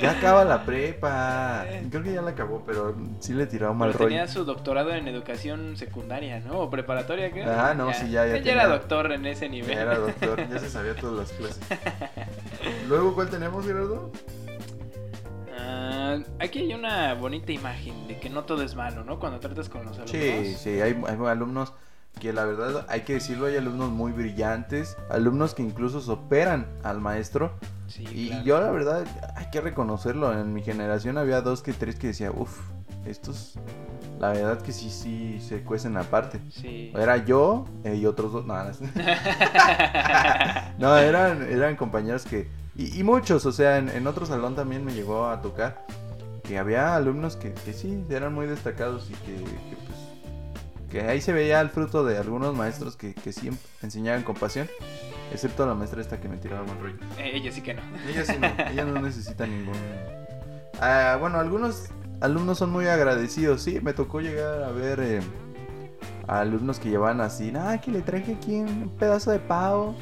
[0.00, 1.64] Ya acaba la prepa.
[1.90, 4.08] Creo que ya la acabó, pero sí le tiraba mal Pero rollo.
[4.10, 6.58] tenía su doctorado en educación secundaria, ¿no?
[6.60, 7.44] O preparatoria, ¿qué?
[7.44, 8.52] Ah, no, sí, ya- ya tenía.
[8.52, 9.74] era doctor en ese nivel.
[9.74, 11.60] Ya era doctor, ya se sabía todas las clases.
[12.88, 14.10] Luego, ¿cuál tenemos, Gerardo?
[15.58, 19.18] Ah, aquí hay una bonita imagen de que no todo es malo, ¿no?
[19.18, 20.12] Cuando tratas con los alumnos.
[20.12, 21.72] Sí, sí, hay, hay alumnos
[22.20, 27.00] que la verdad, hay que decirlo, hay alumnos muy brillantes, alumnos que incluso superan al
[27.00, 27.52] maestro.
[27.88, 28.44] Sí, Y claro.
[28.44, 29.04] yo la verdad,
[29.36, 32.58] hay que reconocerlo, en mi generación había dos que tres que decía, uff,
[33.04, 33.54] estos,
[34.18, 36.40] la verdad que sí, sí, se cuecen aparte.
[36.50, 36.90] Sí.
[36.94, 38.70] Era yo eh, y otros dos, no, no,
[40.78, 44.84] no, eran, eran compañeros que, y, y muchos, o sea, en, en otro salón también
[44.84, 45.84] me llegó a tocar
[46.46, 49.85] que había alumnos que, que sí, eran muy destacados y que, que,
[50.90, 53.50] que ahí se veía el fruto de algunos maestros que, que sí
[53.82, 54.68] enseñaban con pasión,
[55.32, 56.96] excepto la maestra esta que me tiraba mal rollo.
[57.18, 57.82] Eh, ella sí que no.
[58.08, 59.74] Ella sí no, ella no necesita ningún...
[60.80, 61.88] Ah, bueno, algunos
[62.20, 65.20] alumnos son muy agradecidos, sí, me tocó llegar a ver eh,
[66.26, 69.96] a alumnos que llevaban así, ah, que le traje aquí un pedazo de pavo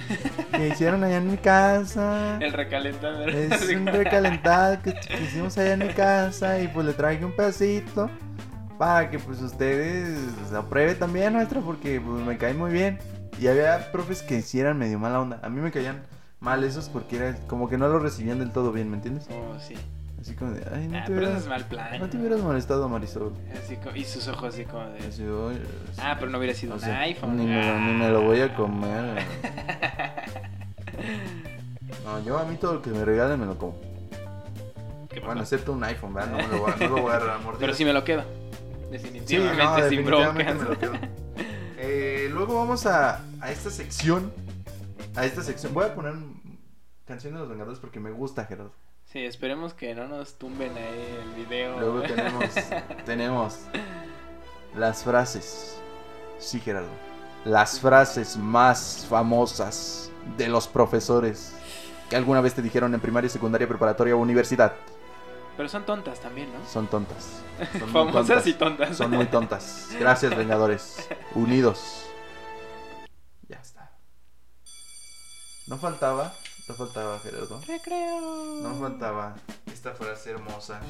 [0.50, 2.38] que hicieron allá en mi casa.
[2.40, 3.26] El recalentado.
[3.28, 7.32] Es un recalentado que, que hicimos allá en mi casa y pues le traje un
[7.32, 8.10] pedacito
[8.78, 10.18] para que pues ustedes
[10.52, 12.98] aprueben también nuestro porque pues me cae muy bien.
[13.40, 15.40] Y había profes que sí eran medio mala onda.
[15.42, 16.02] A mí me caían
[16.40, 19.26] mal esos porque era como que no lo recibían del todo bien, ¿me entiendes?
[19.30, 19.74] Oh, sí.
[20.20, 21.98] Así como de, ay, no Ah, te pero eso hubieras, es mal plan.
[22.00, 23.34] no te hubieras molestado, Marisol.
[23.62, 25.06] Así co- y sus ojos así como de...
[25.08, 25.60] Así, "Oye,
[25.98, 27.36] Ah, pero no hubiera sido un sea, iPhone.
[27.36, 29.18] Ni me, lo- ni me lo voy a comer.
[29.18, 30.14] Ah.
[32.04, 33.76] No, yo a mí todo lo que me regalen me lo como.
[35.24, 36.30] Bueno, excepto un iPhone, ¿verdad?
[36.32, 37.38] No, me lo voy a, no lo voy a agarrar.
[37.58, 38.24] Pero sí me lo quedo.
[38.98, 40.56] Sí, Definitivamente, sin broncas.
[41.76, 44.32] Eh, luego vamos a, a esta sección.
[45.16, 45.74] A esta sección.
[45.74, 46.14] Voy a poner
[47.04, 48.72] canción de los Vengadores porque me gusta, Gerardo.
[49.04, 51.78] Sí, esperemos que no nos tumben ahí el video.
[51.78, 52.44] Luego tenemos,
[53.04, 53.58] tenemos
[54.76, 55.76] las frases.
[56.38, 56.88] Sí, Gerardo.
[57.44, 61.54] Las frases más famosas de los profesores
[62.08, 64.72] que alguna vez te dijeron en primaria, secundaria, preparatoria o universidad.
[65.56, 66.66] Pero son tontas también, ¿no?
[66.66, 67.40] Son tontas.
[67.78, 68.46] Son Famosas tontas.
[68.48, 68.96] y tontas.
[68.96, 69.88] Son muy tontas.
[69.98, 71.08] Gracias, Vengadores.
[71.34, 72.06] Unidos.
[73.48, 73.92] Ya está.
[75.68, 76.32] No faltaba,
[76.68, 77.60] no faltaba, Gerardo.
[77.66, 78.60] Recreo.
[78.62, 79.36] No faltaba
[79.72, 80.80] esta frase hermosa.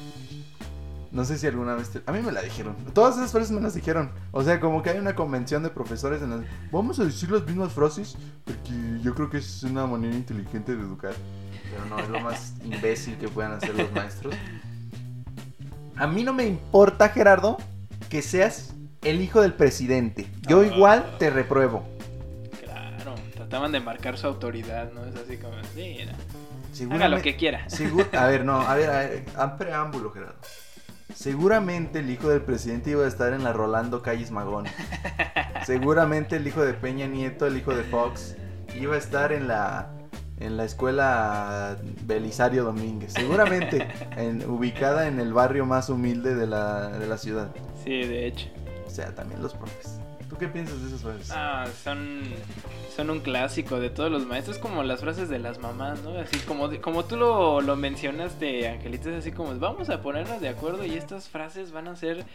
[1.11, 2.01] No sé si alguna vez te...
[2.07, 2.75] A mí me la dijeron.
[2.93, 4.11] Todas esas frases me las dijeron.
[4.31, 6.41] O sea, como que hay una convención de profesores en las...
[6.71, 10.81] Vamos a decir las mismas frases porque yo creo que es una manera inteligente de
[10.81, 11.13] educar.
[11.71, 14.35] Pero no, es lo más imbécil que puedan hacer los maestros.
[15.97, 17.57] A mí no me importa, Gerardo,
[18.09, 18.73] que seas
[19.03, 20.27] el hijo del presidente.
[20.47, 20.65] Yo Ah.
[20.65, 21.87] igual te repruebo.
[22.63, 25.05] Claro, trataban de marcar su autoridad, ¿no?
[25.05, 25.97] Es así como, sí,
[26.89, 27.65] haga lo que quiera.
[28.17, 30.35] A ver, no, a ver, a ver, a preámbulo, Gerardo.
[31.13, 34.65] Seguramente el hijo del presidente iba a estar en la Rolando Calles Magón.
[35.65, 38.35] Seguramente el hijo de Peña Nieto, el hijo de Fox,
[38.77, 39.91] iba a estar en la
[40.39, 43.13] en la escuela Belisario Domínguez.
[43.13, 47.49] Seguramente en- ubicada en el barrio más humilde de la, de la ciudad.
[47.83, 48.47] Sí, de hecho.
[48.85, 49.99] O sea, también los profes.
[50.29, 51.31] ¿Tú qué piensas de esas frases?
[51.31, 52.21] Ah, son,
[52.95, 56.17] son un clásico de todos los maestros, como las frases de las mamás, ¿no?
[56.17, 60.49] Así como, como tú lo, lo mencionaste, Angelita, es así como, vamos a ponernos de
[60.49, 62.25] acuerdo y estas frases van a ser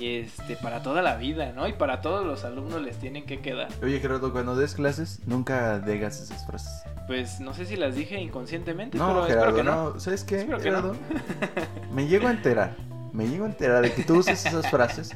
[0.00, 1.68] este, para toda la vida, ¿no?
[1.68, 3.68] Y para todos los alumnos les tienen que quedar.
[3.82, 6.82] Oye, Gerardo, cuando des clases, nunca digas esas frases.
[7.06, 9.94] Pues no sé si las dije inconscientemente, No, pero Gerardo, espero que no.
[9.94, 10.00] no.
[10.00, 10.58] ¿Sabes qué, no.
[10.58, 10.96] Gerardo?
[11.92, 12.76] Me llego a enterar.
[13.12, 15.12] me llego a enterar de que tú usas esas frases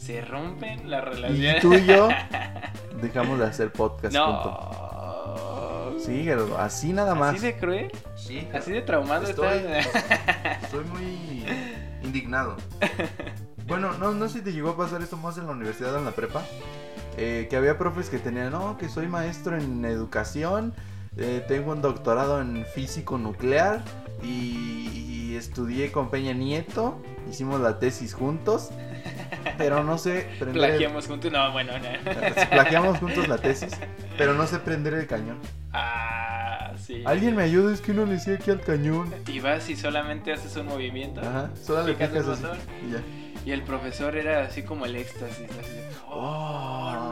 [0.00, 1.60] Se rompen las y relaciones.
[1.62, 2.08] tú y yo
[3.02, 4.44] dejamos de hacer podcast juntos.
[4.46, 5.92] No.
[5.98, 7.34] Sí, Gerardo, así nada más.
[7.34, 7.92] ¿Así de cruel?
[8.16, 10.62] Sí, ¿Así de traumado Estoy- estás?
[10.62, 11.44] Estoy muy
[12.02, 12.56] indignado.
[13.66, 15.98] Bueno, no, no sé si te llegó a pasar esto más en la universidad o
[15.98, 16.42] en la prepa.
[17.16, 20.74] eh, que había profes que tenían, no, que soy maestro en educación,
[21.16, 23.84] eh, tengo un doctorado en físico nuclear
[24.24, 24.88] y,
[25.30, 28.70] y estudié con Peña Nieto, hicimos la tesis juntos,
[29.58, 31.32] pero no sé prender el- Plagiamos juntos.
[31.32, 32.46] No, bueno, no.
[32.50, 33.72] plagiamos juntos la tesis,
[34.18, 35.38] pero no sé prender el cañón.
[35.72, 37.02] Ah, sí.
[37.06, 39.12] Alguien me ayuda, es que no le sé aquí al cañón.
[39.26, 41.20] Y vas y solamente haces un movimiento.
[41.20, 42.44] Ajá, solo le Picas el así
[42.88, 43.00] y ya.
[43.46, 45.48] Y el profesor era así como el éxtasis.
[45.58, 47.09] Así de, Oh, mames".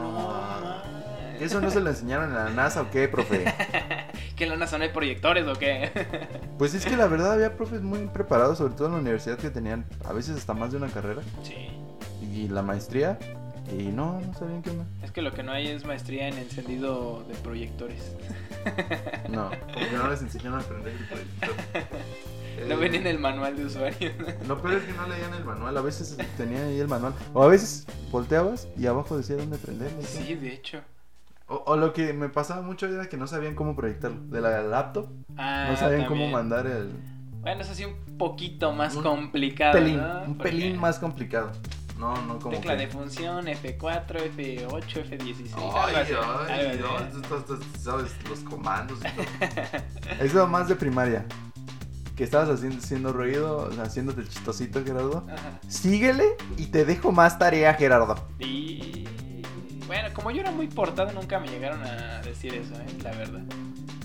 [1.40, 3.44] ¿Eso no se lo enseñaron en la NASA o qué, profe?
[4.36, 5.90] ¿Que en la NASA no hay proyectores o qué?
[6.58, 9.48] Pues es que la verdad había profes muy preparados, sobre todo en la universidad, que
[9.48, 11.68] tenían a veces hasta más de una carrera sí.
[12.20, 13.16] y la maestría.
[13.70, 14.86] Y no, no sabían qué onda.
[15.04, 18.16] Es que lo que no hay es maestría en encendido de proyectores.
[19.28, 21.50] No, como que no les enseñaron a aprender el proyector.
[22.66, 24.10] No Eh, ven en el manual de usuario.
[24.48, 27.12] Lo peor es que no leían el manual, a veces tenían ahí el manual.
[27.34, 30.02] O a veces volteabas y abajo decía dónde prenderlo.
[30.02, 30.80] Sí, de hecho.
[31.48, 34.20] O, o lo que me pasaba mucho era que no sabían cómo proyectarlo.
[34.26, 36.08] De la laptop, Ah, no sabían también.
[36.08, 36.90] cómo mandar el.
[37.40, 39.72] Bueno, es así un poquito más Un complicado.
[39.72, 40.22] pelín, ¿no?
[40.26, 41.52] un Porque pelín más complicado.
[41.98, 42.54] No, no como.
[42.54, 45.54] Tecla que- de función F4, F8, F16.
[45.56, 46.80] Ay, ay, así.
[46.80, 49.82] no, sabes los comandos y todo.
[50.24, 51.24] Eso más de primaria.
[52.14, 55.24] Que estabas haciendo, haciendo ruido, haciéndote chistosito, Gerardo.
[55.32, 55.60] Ajá.
[55.68, 56.24] Síguele
[56.56, 58.16] y te dejo más tarea, Gerardo.
[58.40, 59.04] Y
[59.88, 62.86] bueno, como yo era muy portado, nunca me llegaron a decir eso, ¿eh?
[63.02, 63.40] la verdad.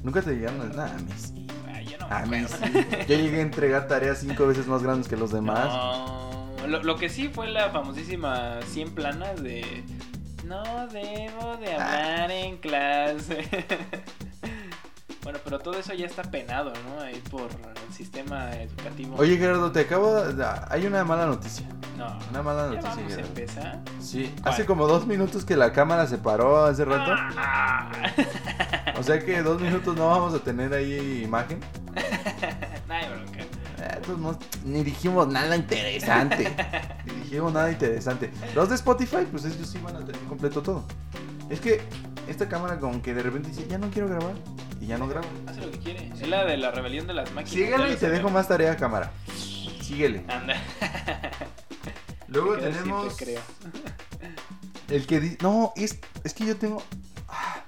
[0.03, 1.47] Nunca te llegaron a nada, a mí sí.
[1.71, 3.05] Ay, yo no me A mí sí.
[3.07, 5.65] Yo llegué a entregar tareas cinco veces más grandes que los demás.
[5.67, 9.83] No, lo, lo que sí fue la famosísima 100 planas de
[10.47, 12.13] no debo de Ah.
[12.23, 13.47] hablar en clase.
[15.23, 17.01] bueno, pero todo eso ya está penado, ¿no?
[17.01, 17.49] Ahí por
[17.87, 19.15] el sistema educativo.
[19.17, 20.45] Oye, Gerardo, te acabo de...
[20.69, 21.67] Hay una mala noticia.
[21.97, 22.17] no.
[22.29, 23.79] Una mala Ya noticia, vamos a empezar.
[23.99, 24.53] Sí, ¿Cuál?
[24.53, 27.11] hace como dos minutos que la cámara se paró hace rato.
[27.37, 27.91] Ah.
[28.97, 31.59] O sea que dos minutos no vamos a tener ahí imagen.
[32.87, 33.39] no hay bronca.
[33.39, 36.53] Eh, pues no- ni dijimos nada interesante.
[37.05, 38.31] ni dijimos nada interesante.
[38.55, 40.83] Los de Spotify, pues ellos sí van a tener completo todo.
[41.49, 41.81] Es que
[42.27, 44.33] esta cámara como que de repente dice, ya no quiero grabar.
[44.83, 45.27] Y ya no grabo.
[45.47, 46.09] Hace lo que quiere.
[46.09, 47.51] Es la de la rebelión de las máquinas.
[47.51, 49.13] Síguele y te dejo más tarea, cámara.
[49.81, 50.25] Síguele.
[50.27, 50.55] Anda.
[52.27, 53.39] Luego tenemos creo.
[54.89, 55.37] el que dice...
[55.41, 56.83] No, es, es que yo tengo...
[57.29, 57.63] Ah,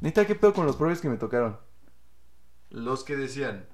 [0.00, 1.58] Neta, ¿qué pedo con los profes que me tocaron?
[2.70, 3.66] Los que decían...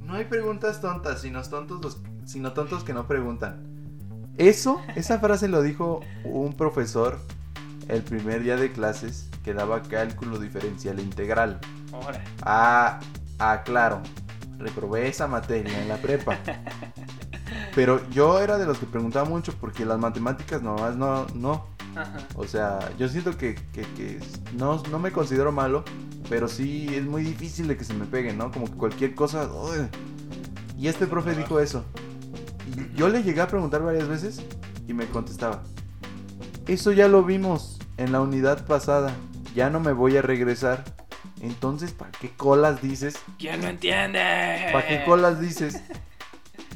[0.00, 4.32] No hay preguntas tontas, sino tontos, los, sino tontos que no preguntan.
[4.38, 7.18] Eso, esa frase lo dijo un profesor
[7.88, 11.58] el primer día de clases que daba cálculo diferencial e integral.
[11.90, 12.22] Ahora.
[12.42, 13.00] Ah,
[13.38, 14.02] ah, claro.
[14.58, 16.36] Reprobé esa materia en la prepa.
[17.74, 21.64] Pero yo era de los que preguntaba mucho porque las matemáticas nomás no, no.
[21.96, 22.18] Ajá.
[22.34, 24.20] O sea, yo siento que, que- que
[24.54, 25.82] no, no me considero malo,
[26.28, 28.52] pero sí es muy difícil de que se me pegue, ¿no?
[28.52, 29.50] Como que cualquier cosa...
[29.50, 29.88] uy.
[30.76, 31.86] Y este profe dijo eso.
[32.76, 34.42] Y yo le llegué a preguntar varias veces
[34.86, 35.62] y me contestaba.
[36.66, 39.14] Eso ya lo vimos en la unidad pasada.
[39.58, 40.84] Ya no me voy a regresar.
[41.40, 43.18] Entonces, ¿para qué colas dices?
[43.40, 44.20] ¿Quién no entiende?
[44.72, 45.82] ¿Para qué colas dices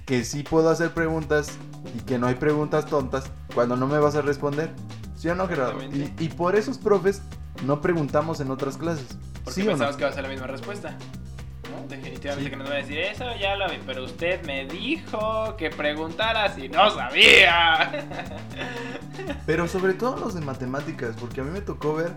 [0.04, 1.56] que sí puedo hacer preguntas
[1.96, 4.72] y que no hay preguntas tontas cuando no me vas a responder?
[5.14, 5.78] ¿Sí o no, Gerardo?
[6.18, 7.22] Y, por esos profes
[7.64, 9.16] no preguntamos en otras clases.
[9.44, 9.70] Porque ¿Sí no?
[9.70, 10.98] pensabas que iba a ser la misma respuesta.
[11.70, 11.86] ¿No?
[11.86, 12.50] Definitivamente Sí.
[12.50, 16.52] que nos va a decir eso, ya lo vi, pero usted me dijo que preguntara
[16.52, 18.08] si no sabía.
[19.46, 22.12] Pero sobre todo los de matemáticas, porque a mí me tocó ver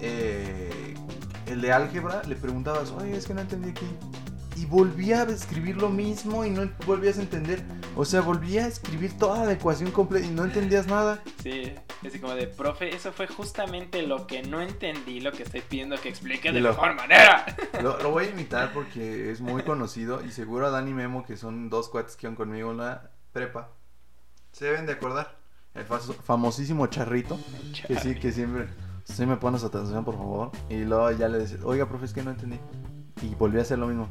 [0.00, 0.94] eh,
[1.46, 3.86] el de álgebra, le preguntabas, oye, es que no entendí aquí.
[4.56, 7.62] Y volvía a escribir lo mismo y no volvías a entender.
[7.94, 11.22] O sea, volvía a escribir toda la ecuación completa y no entendías nada.
[11.42, 11.72] Sí,
[12.04, 15.96] así como de, profe, eso fue justamente lo que no entendí, lo que estoy pidiendo
[16.00, 17.46] que explique de Lo- mejor manera.
[17.82, 21.36] Lo, lo voy a imitar porque es muy conocido y seguro a Dani Memo, que
[21.36, 23.68] son dos cuates que iban conmigo en la prepa,
[24.50, 25.36] se deben de acordar.
[25.74, 27.38] El famosísimo charrito,
[27.86, 28.66] que sí, que siempre,
[29.12, 30.50] sí me pones atención, por favor.
[30.68, 32.58] Y luego ya le decía, oiga, profe, es que no entendí.
[33.22, 34.08] Y volví a hacer lo mismo.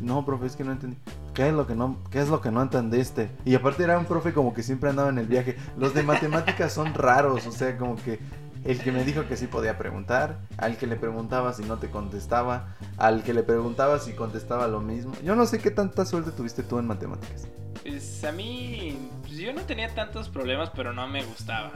[0.00, 0.98] No, profe, es que no entendí.
[1.34, 3.30] ¿Qué es lo que no, qué es lo que no entendiste?
[3.44, 5.56] Y aparte era un profe como que siempre andaba en el viaje.
[5.76, 8.18] Los de matemáticas son raros, o sea, como que
[8.64, 11.88] el que me dijo que sí podía preguntar, al que le preguntaba si no te
[11.88, 15.12] contestaba, al que le preguntaba si contestaba lo mismo.
[15.22, 17.48] Yo no sé qué tanta suerte tuviste tú en matemáticas.
[17.82, 21.70] Pues a mí, pues yo no tenía tantos problemas, pero no me gustaba.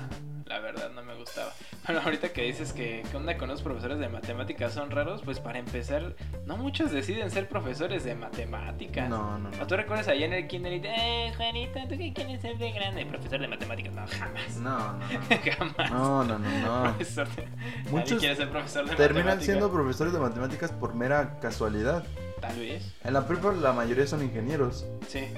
[0.51, 1.53] La verdad, no me gustaba.
[1.87, 5.23] Bueno, ahorita que dices que, ¿qué onda con los profesores de matemáticas son raros?
[5.25, 9.09] Pues para empezar, no muchos deciden ser profesores de matemáticas.
[9.09, 9.67] No, no, ¿O no.
[9.67, 12.71] tú recuerdas allá en el kinder y te, eh, Juanita, ¿tú qué quieres ser de
[12.73, 13.07] grande?
[13.07, 13.93] Profesor de matemáticas.
[13.95, 14.57] No, jamás.
[14.59, 15.03] No, no,
[15.59, 15.91] jamás.
[15.91, 16.25] no.
[16.25, 16.83] No, no, no, no.
[16.97, 17.49] Profesor de-
[17.91, 19.45] Muchos quiere ser profesor de terminan matemáticas.
[19.47, 22.05] siendo profesores de matemáticas por mera casualidad.
[22.41, 24.85] Tal vez, En la prepa la mayoría son ingenieros.
[25.09, 25.29] sí.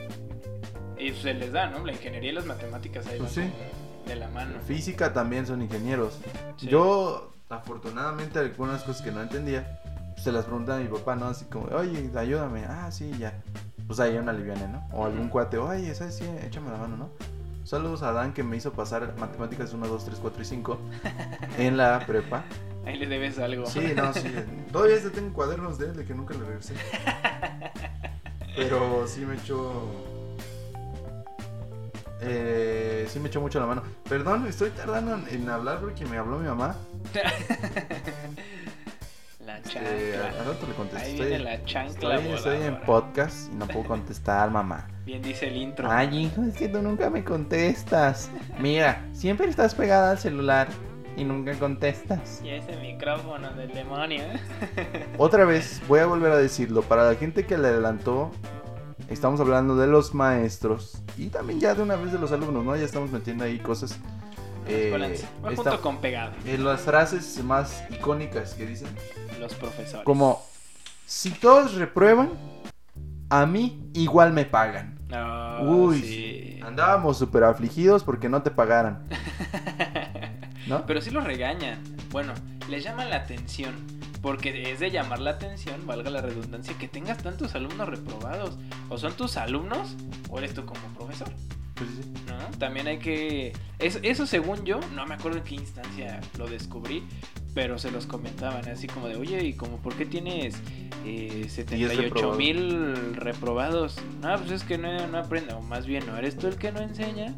[0.98, 1.84] Y se les da, ¿no?
[1.84, 3.50] La ingeniería y las matemáticas ahí Pues van sí.
[3.50, 4.58] como de la mano.
[4.66, 6.18] Física también son ingenieros.
[6.56, 6.66] Sí.
[6.68, 9.80] Yo, afortunadamente, algunas cosas que no entendía,
[10.16, 11.26] se las preguntaba a mi papá, ¿no?
[11.26, 12.64] Así como, oye, ayúdame.
[12.66, 13.32] Ah, sí, ya.
[13.86, 14.88] Pues ahí una liviana, ¿no?
[14.96, 15.30] O algún Ujú.
[15.30, 16.46] cuate, oye, ¿sabes qué?
[16.46, 17.10] Échame la mano, ¿no?
[17.64, 20.78] Saludos a Dan que me hizo pasar matemáticas 1, 2, 3, 4 y 5
[21.58, 22.44] en la prepa.
[22.84, 23.66] Ahí le debes algo.
[23.66, 24.32] Sí, no, sí.
[24.72, 26.74] Todavía tengo cuadernos de él de que nunca le regresé.
[28.56, 30.11] Pero sí me echó.
[32.22, 33.82] Eh, sí me echó mucho la mano.
[34.08, 36.76] Perdón, estoy tardando en, en hablar porque me habló mi mamá.
[39.44, 40.28] La chancla.
[40.38, 41.04] al rato le contesto.
[41.04, 44.86] Ahí Estoy, viene la chancla estoy, estoy en podcast y no puedo contestar, mamá.
[45.04, 45.90] Bien dice el intro.
[45.90, 48.30] Ay, hijo, es que tú nunca me contestas.
[48.60, 50.68] Mira, siempre estás pegada al celular
[51.16, 52.40] y nunca contestas.
[52.44, 54.22] Y ese micrófono del demonio.
[54.22, 55.06] ¿eh?
[55.18, 58.30] Otra vez, voy a volver a decirlo, para la gente que le adelantó,
[59.12, 62.76] estamos hablando de los maestros y también ya de una vez de los alumnos, ¿no?
[62.76, 63.98] Ya estamos metiendo ahí cosas.
[64.66, 66.32] eh, junto con pegado.
[66.44, 68.88] eh, las frases más icónicas que dicen,
[69.40, 70.04] Los profesores.
[70.04, 70.42] como,
[71.06, 72.30] si todos reprueban,
[73.30, 74.98] a mí igual me pagan.
[75.08, 76.60] No, Uy, sí.
[76.64, 79.04] Andábamos súper afligidos porque no te pagaran,
[80.66, 80.86] ¿no?
[80.86, 81.82] Pero sí los regañan.
[82.10, 82.32] Bueno,
[82.68, 83.74] les llaman la atención.
[84.22, 88.56] Porque es de llamar la atención, valga la redundancia, que tengas tantos alumnos reprobados.
[88.88, 89.96] O son tus alumnos,
[90.30, 91.28] o eres tú como profesor.
[91.74, 92.22] Pues sí, sí.
[92.28, 92.58] ¿no?
[92.58, 93.52] También hay que...
[93.80, 97.02] Eso, eso según yo, no me acuerdo en qué instancia lo descubrí,
[97.54, 100.54] pero se los comentaban así como de, oye, ¿y como por qué tienes
[101.04, 103.96] eh, 78 mil reprobados?
[104.20, 106.70] No, pues es que no, no aprende, o más bien, ¿no eres tú el que
[106.70, 107.34] no enseña?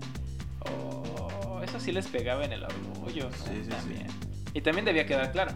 [0.61, 3.37] O eso sí les pegaba en el orgullo, ¿no?
[3.37, 3.71] Sí, sí, sí.
[3.71, 4.07] también.
[4.53, 5.53] Y también debía quedar claro.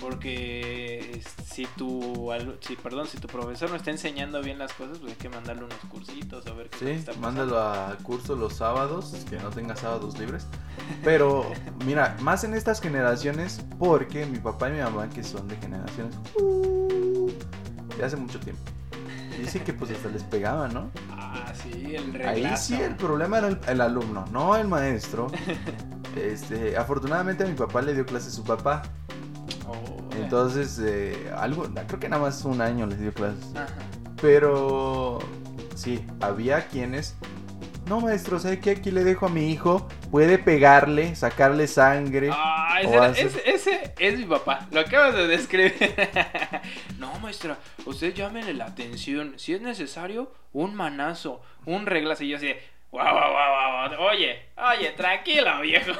[0.00, 2.30] Porque si tu,
[2.60, 5.64] si, perdón, si tu profesor no está enseñando bien las cosas, pues hay que mandarle
[5.64, 7.26] unos cursitos a ver qué Sí, está pasando.
[7.26, 10.46] mándalo a curso los sábados, que no tenga sábados libres.
[11.04, 11.50] Pero,
[11.84, 16.16] mira, más en estas generaciones, porque mi papá y mi mamá, que son de generaciones
[16.40, 17.30] uh,
[17.98, 18.62] de hace mucho tiempo,
[19.38, 20.90] dicen que pues hasta les pegaban, ¿no?
[21.10, 22.64] Ah, sí, el Ahí reglazo.
[22.64, 25.26] sí el problema era el, el alumno, no el maestro.
[26.16, 28.82] Este, afortunadamente a mi papá le dio clase su papá.
[29.68, 33.44] Oh, Entonces, eh, algo, creo que nada más un año les dio clases.
[33.54, 33.68] Ajá.
[34.20, 35.18] Pero
[35.74, 37.16] sí, había quienes.
[37.86, 38.70] No, maestro, ¿sabe qué?
[38.70, 39.88] Aquí le dejo a mi hijo.
[40.12, 42.30] Puede pegarle, sacarle sangre.
[42.32, 44.68] Ah, ese, era- hace- ese, ese es mi papá.
[44.70, 45.74] Lo acabas de describir.
[46.98, 49.34] no, maestra, usted llámele la atención.
[49.38, 52.22] Si es necesario, un manazo, un reglazo.
[52.24, 52.60] Y yo así, de,
[52.90, 54.08] guau, guau, guau, guau.
[54.10, 55.92] Oye, oye, tranquilo, viejo.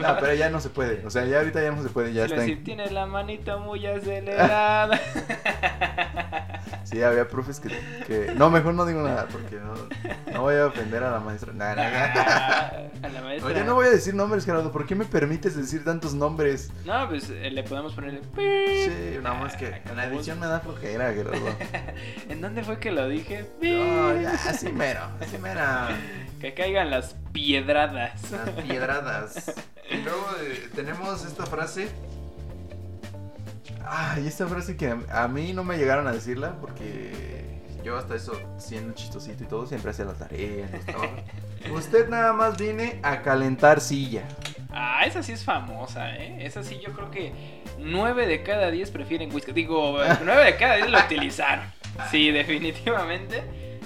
[0.00, 1.04] No, pero ya no se puede.
[1.06, 2.12] O sea, ya ahorita ya no se puede.
[2.12, 2.44] Ya está.
[2.44, 4.98] si en- tienes la manita muy acelerada.
[6.84, 7.68] Sí, había profes que,
[8.06, 9.74] que- No, mejor no digo nada porque no,
[10.32, 11.52] no voy a ofender a la maestra.
[11.52, 13.06] Nah, nah, nah.
[13.06, 13.50] A la maestra.
[13.50, 14.70] Oye, no voy a decir nombres, Gerardo.
[14.72, 16.70] ¿Por qué me permites decir tantos nombres?
[16.84, 20.60] No, pues eh, le podemos poner Sí, nada más que en la edición me da
[20.60, 21.46] flojera, Gerardo.
[22.28, 23.46] ¿En dónde fue que lo dije?
[23.60, 25.00] No, ya, así mero.
[25.20, 25.88] Así mera.
[26.40, 28.30] Que caigan las piedradas.
[28.30, 29.54] Las piedradas.
[29.90, 31.88] Y luego eh, tenemos esta frase.
[33.84, 38.32] Ay, esta frase que a, mí no me llegaron a decirla porque yo hasta eso,
[38.58, 41.20] siendo chistosito y todo, siempre hacía las tareas, los trabajos.
[41.72, 44.24] Usted nada más viene a calentar silla.
[44.70, 46.46] Ah, esa sí es famosa, ¿eh?
[46.46, 47.32] Esa sí yo creo que
[47.78, 49.52] 9 de cada 10 prefieren whisky.
[49.52, 51.64] Digo, 9 de cada 10 lo utilizaron.
[52.10, 53.42] Sí, definitivamente.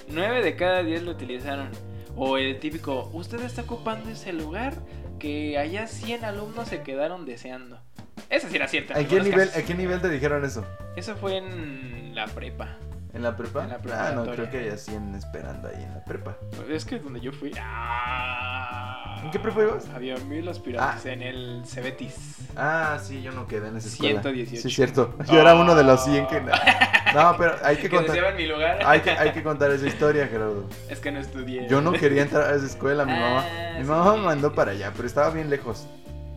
[0.09, 1.71] 9 de cada 10 lo utilizaron.
[2.15, 4.75] O el típico, usted está ocupando ese lugar
[5.19, 7.81] que allá 100 alumnos se quedaron deseando.
[8.29, 8.95] Esa sí era cierta.
[8.99, 9.63] ¿A qué, nivel, casos.
[9.63, 10.65] ¿A qué nivel te dijeron eso?
[10.97, 12.77] Eso fue en la prepa.
[13.15, 13.65] ¿En la prepa?
[13.65, 16.37] En la ah, no, creo que hay 100 esperando ahí en la prepa.
[16.69, 17.53] Es que donde yo fui.
[17.59, 19.89] Ah, ¿En qué prepa ibas?
[19.95, 22.37] Había mil aspirantes en el Cebetis.
[22.57, 24.21] Ah, sí, yo no quedé en esa escuela.
[24.21, 24.63] 118.
[24.63, 25.15] Sí, cierto.
[25.33, 26.43] Yo era uno de los 100 que...
[27.15, 28.19] No, pero hay que Que contar...
[28.19, 28.79] en mi lugar.
[28.85, 30.69] Hay que, hay que contar esa historia, Gerardo.
[30.91, 31.67] Es que no estudié.
[31.69, 33.45] Yo no quería entrar a esa escuela, mi mamá.
[33.47, 34.19] Ah, Mi mamá sí.
[34.19, 35.87] me mandó para allá, pero estaba bien lejos.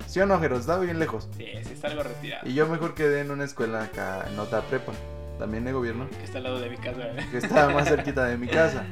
[0.10, 0.60] ¿Sí o no, Gerardo?
[0.60, 1.30] Estaba bien lejos.
[1.38, 2.48] Sí, sí, está algo retirado.
[2.50, 4.92] Y yo mejor quedé en una escuela acá, en otra prepa.
[5.38, 7.00] también de gobierno, Que está al lado de mi casa.
[7.16, 7.28] ¿eh?
[7.32, 8.86] que estaba más cerquita de mi casa.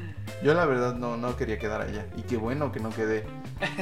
[0.44, 2.06] Yo la verdad no, no quería quedar allá.
[2.16, 3.24] Y qué bueno que no quedé.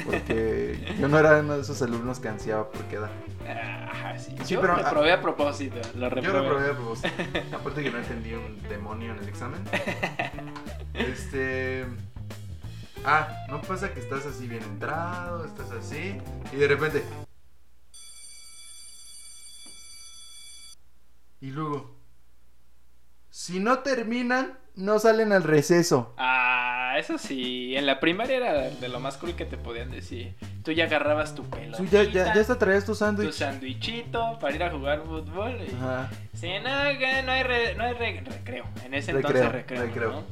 [0.07, 3.11] Porque yo no era uno de esos alumnos que ansiaba por quedar.
[3.47, 4.35] Ah, sí.
[4.43, 5.77] Sí, Yo pero- reprobé a propósito.
[5.95, 6.41] Lo Yo reprobé.
[6.41, 7.09] reprobé a propósito.
[7.55, 9.61] Aparte que no entendí un demonio en el examen.
[10.95, 11.85] Este.
[13.05, 16.19] Ah, no pasa que estás así bien entrado, estás así.
[16.53, 17.05] Y de repente.
[21.47, 21.95] Y luego.
[23.31, 26.15] Si no terminan, no salen al receso.
[26.17, 27.77] Ah, eso sí.
[27.77, 30.35] En la primaria era de lo más cool que te podían decir.
[30.65, 31.77] Tú ya agarrabas tu pelo.
[31.91, 33.33] Ya, ya, ya hasta traías tu Tu sándwich.
[33.35, 35.57] sandwichito para ir a jugar fútbol.
[35.71, 35.75] Y...
[35.77, 36.11] Ajá.
[36.35, 37.33] Sí, no, hay, re- no
[37.85, 38.65] hay re- recreo.
[38.85, 39.83] En ese Recreo, entonces recreo.
[39.83, 40.11] recreo.
[40.13, 40.23] ¿no?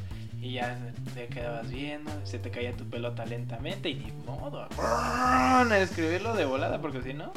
[0.40, 0.78] Y ya
[1.14, 4.66] te quedabas viendo, se te caía tu pelota lentamente y ni modo.
[4.78, 5.64] Ah.
[5.70, 7.32] A escribirlo de volada porque si no,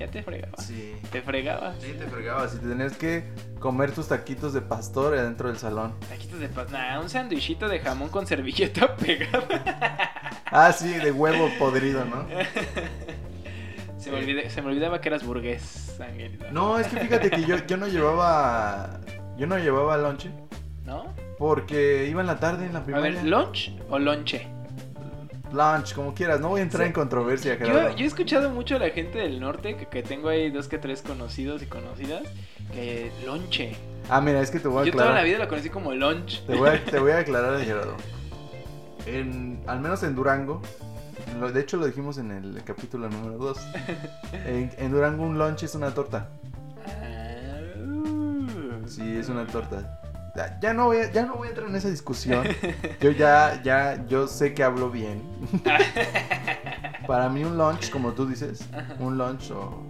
[0.00, 0.64] ya te fregabas.
[0.66, 0.96] Sí.
[1.12, 1.76] Te fregabas.
[1.80, 3.24] Sí, te fregabas y te tenías que
[3.60, 5.94] comer tus taquitos de pastor adentro del salón.
[6.08, 6.70] Taquitos de paz.
[6.72, 10.10] Nah, un sándwichito de jamón con servilleta pegada.
[10.46, 12.26] Ah, sí, de huevo podrido, ¿no?
[13.98, 16.50] Se me, olvide- se me olvidaba que eras burgués, Angelita.
[16.50, 19.00] No, es que fíjate que yo, yo no llevaba.
[19.36, 20.30] Yo no llevaba lonche.
[20.84, 21.14] ¿No?
[21.38, 23.10] Porque iba en la tarde en la A primaria.
[23.20, 24.46] ver, ¿lunch o lonche?
[25.52, 26.40] Lunch, como quieras.
[26.40, 26.86] No voy a entrar Sí.
[26.88, 27.96] en controversia, Yo, Gerardo.
[27.96, 30.78] yo he escuchado mucho a la gente del norte, que, que tengo ahí dos que
[30.78, 32.22] tres conocidos y conocidas,
[32.72, 33.74] que lonche.
[34.08, 35.22] Ah, mira, es que te voy a Yo toda aclarar.
[35.22, 36.44] la vida lo conocí como lunch.
[36.46, 37.96] Te voy a, te voy a aclarar, Gerardo.
[39.06, 40.60] En, al menos en Durango.
[41.52, 43.58] de hecho, lo dijimos en el capítulo número 2.
[44.46, 46.28] En, en Durango, un lunch es una torta.
[46.86, 48.86] Ah, uh.
[48.88, 49.99] Sí, es una torta.
[50.60, 52.46] Ya, no voy a, ya no voy a entrar en esa discusión.
[53.00, 55.22] Yo ya, ya, yo sé que hablo bien.
[57.06, 58.64] Para mí un lunch, como tú dices,
[58.98, 59.82] un lunch o...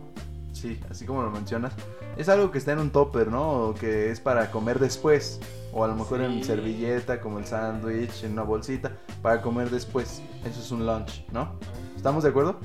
[0.52, 1.72] Sí, así como lo mencionas.
[2.16, 3.50] Es algo que está en un topper, ¿no?
[3.50, 5.40] O que es para comer después.
[5.72, 10.20] O a lo mejor en servilleta, como el sándwich, en una bolsita, para comer después.
[10.44, 11.54] Eso es un lunch, ¿no?
[11.96, 12.58] ¿Estamos de acuerdo?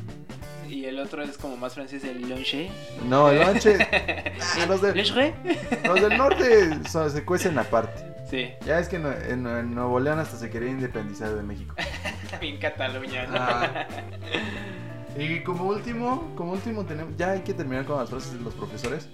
[0.69, 2.69] Y el otro es como más francés, el lonche.
[3.07, 5.33] No, el lunch es- Ah, los, de- ¿Lonche?
[5.85, 8.13] los del norte son- se cuecen aparte.
[8.29, 11.75] Sí, Ya es que en, en- en Nuevo León hasta se quería independizar de México.
[12.41, 13.35] en Cataluña, ¿no?
[13.39, 13.85] Ah.
[15.17, 18.53] Y como último, como último tenemos, ya hay que terminar con las frases de los
[18.53, 19.07] profesores.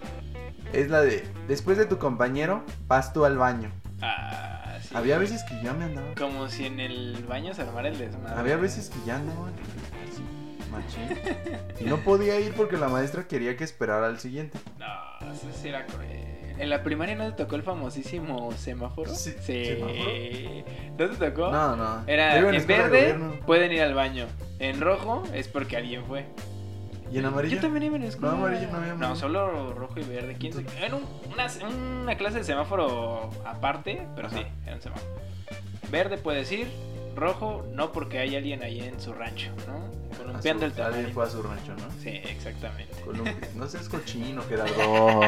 [0.73, 3.71] Es la de, después de tu compañero, vas tú al baño.
[4.01, 4.95] Ah, sí.
[4.95, 6.07] Había veces que ya me andaba.
[6.17, 8.39] Como si en el baño se armara el desmadre.
[8.39, 9.49] Había veces que ya andaba
[10.71, 11.03] machín.
[11.79, 14.57] Y no podía ir porque la maestra quería que esperara al siguiente.
[14.79, 16.09] No, eso sí era cruel.
[16.57, 19.13] ¿En la primaria no te tocó el famosísimo semáforo?
[19.13, 19.65] Sí, Sí.
[19.65, 20.01] ¿semáforo?
[20.97, 21.51] ¿No te tocó?
[21.51, 22.03] No, no.
[22.07, 23.15] Era en verde
[23.45, 24.25] pueden ir al baño.
[24.59, 26.25] En rojo es porque alguien fue.
[27.11, 27.55] ¿Y en amarillo?
[27.55, 28.35] Yo también iba en escuela.
[28.35, 29.15] No, amarillo, no había No, amarillo.
[29.19, 30.37] solo rojo y verde.
[30.39, 31.03] ¿Quién se- Era un-
[31.33, 31.47] una,
[32.03, 34.37] una clase de semáforo aparte, pero Ajá.
[34.37, 35.11] sí, era un semáforo.
[35.89, 36.67] Verde puedes ir,
[37.15, 39.89] rojo no porque hay alguien ahí en su rancho, ¿no?
[40.17, 41.13] Columpiando el su- Alguien tamaño.
[41.13, 41.91] fue a su rancho, ¿no?
[42.01, 42.93] Sí, exactamente.
[43.55, 45.21] No seas cochino, Gerardo.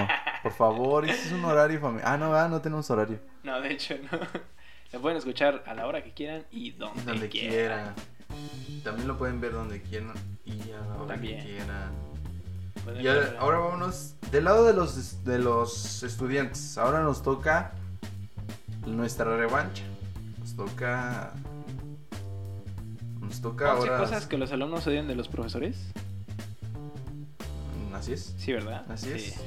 [0.44, 2.08] Por favor, ese es un horario familiar.
[2.08, 3.20] Ah, no, ah, no tenemos horario.
[3.44, 4.20] No, de hecho no.
[4.92, 7.94] Lo pueden escuchar a la hora que quieran y donde, Donde quieran.
[7.96, 8.84] quieran.
[8.84, 10.14] También lo pueden ver donde quieran
[10.46, 11.40] y a la hora También.
[11.40, 11.92] que quieran.
[12.84, 16.78] Pueden Y a- ver- ahora vámonos del lado de los de los estudiantes.
[16.78, 17.72] Ahora nos toca
[18.86, 19.84] nuestra revancha.
[20.40, 21.32] Nos toca
[23.24, 25.78] nos toca 11 ahora cosas que los alumnos odian de los profesores.
[27.90, 28.36] Mm, Así es.
[28.38, 28.86] Sí, ¿verdad?
[28.90, 29.30] Así Sí.
[29.32, 29.40] es.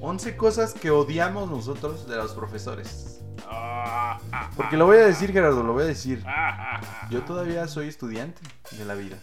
[0.00, 3.20] 11 cosas que odiamos nosotros de los profesores.
[3.50, 6.22] Ah, ah, Porque ah, lo voy a decir, Gerardo, lo voy a decir.
[6.26, 7.08] ah, ah, ah.
[7.10, 8.40] Yo todavía soy estudiante
[8.76, 9.16] de la vida.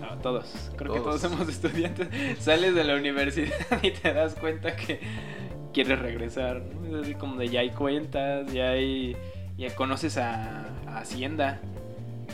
[0.00, 0.46] No, todos.
[0.76, 1.20] Creo que Todos.
[1.20, 2.08] todos somos estudiantes.
[2.42, 5.00] Sales de la universidad y te das cuenta que
[5.72, 6.62] quieres regresar.
[6.62, 6.96] ¿no?
[6.98, 9.16] Es así como de ya hay cuentas, ya hay.
[9.58, 11.60] Ya conoces a, a Hacienda.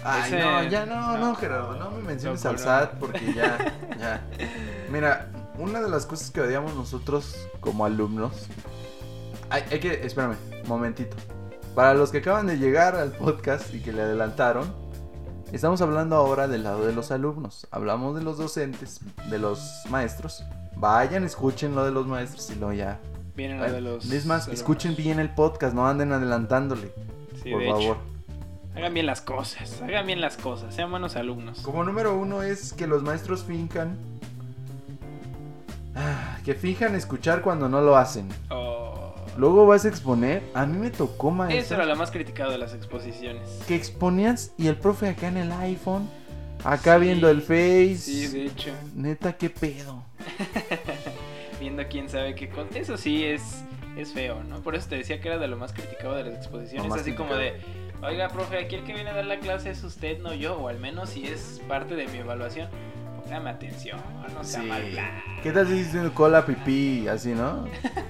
[0.05, 1.35] Ay, Ese- no, ya no, no.
[1.35, 2.59] Gerardo, no me menciones No, al.
[2.59, 3.59] SAT porque ya,
[3.99, 4.27] ya.
[4.91, 5.29] Mira,
[5.59, 8.47] una de las cosas que odiamos nosotros como alumnos.
[9.51, 10.37] Hay, hay que, espérame,
[10.67, 11.17] momentito.
[11.75, 14.75] Para los que acaban de llegar al podcast y que le adelantaron,
[15.53, 17.67] estamos hablando ahora del lado de los alumnos.
[17.71, 20.43] Hablamos de los docentes, de los maestros.
[20.77, 22.99] Vayan, escuchen lo de los maestros y luego ya.
[23.35, 24.11] Vienen lo de los.
[24.11, 24.59] es más, alumnos.
[24.61, 26.93] escuchen bien el podcast, no anden adelantándole,
[27.43, 27.83] Sí, por de favor.
[27.83, 27.97] hecho.
[28.77, 29.81] Hagan bien las cosas.
[29.83, 30.75] Hagan bien las cosas.
[30.75, 31.61] Sean buenos alumnos.
[31.61, 33.97] Como número uno es que los maestros finjan.
[35.95, 38.29] ah, que finjan escuchar cuando no lo hacen.
[38.51, 39.15] Oh.
[39.39, 40.43] Luego vas a exponer.
[40.55, 43.49] A mí me tocó Eso maestro era lo más criticado de las exposiciones.
[43.67, 46.09] que exponías y el profe acá en el iPhone,
[46.65, 47.97] acá Sí, viendo el Face.
[47.97, 48.71] Sí, de hecho.
[48.95, 50.03] Neta, qué pedo.
[51.61, 52.69] Viendo quién sabe qué cosa.
[52.75, 53.63] Eso sí es
[53.97, 54.61] es feo, ¿no?
[54.61, 57.15] Por eso te decía que era de lo más criticado de las exposiciones, más así
[57.15, 57.59] como de,
[58.03, 60.69] oiga, profe, aquí el que viene a dar la clase es usted, no yo, o
[60.69, 62.69] al menos si es parte de mi evaluación,
[63.23, 64.01] póngame atención,
[64.35, 64.67] no sea Sí.
[64.67, 65.23] mal plan.
[65.43, 67.67] ¿Qué tal si dices cola, pipí, así, no?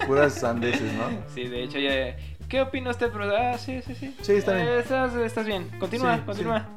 [0.06, 1.08] Puras sandeces, ¿no?
[1.34, 2.16] Sí, de hecho ya...
[2.48, 3.40] ¿Qué opina usted, profesor?
[3.40, 4.14] Ah, sí, sí, sí.
[4.22, 4.68] Sí, está bien.
[4.68, 5.68] Eh, estás, estás bien.
[5.80, 6.68] Continúa, Sí, continúa.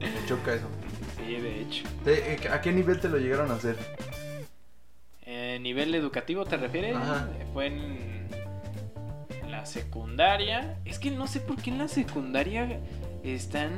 [0.00, 0.66] Me choca eso.
[1.16, 1.84] Sí, de hecho.
[2.04, 3.76] Eh, ¿A qué nivel te lo llegaron a hacer?
[5.24, 6.96] Eh, ¿Nivel educativo te refieres?
[6.96, 7.28] Ajá.
[7.38, 8.19] Eh, Fue en
[9.66, 10.78] secundaria.
[10.84, 12.80] Es que no sé por qué en la secundaria
[13.24, 13.72] están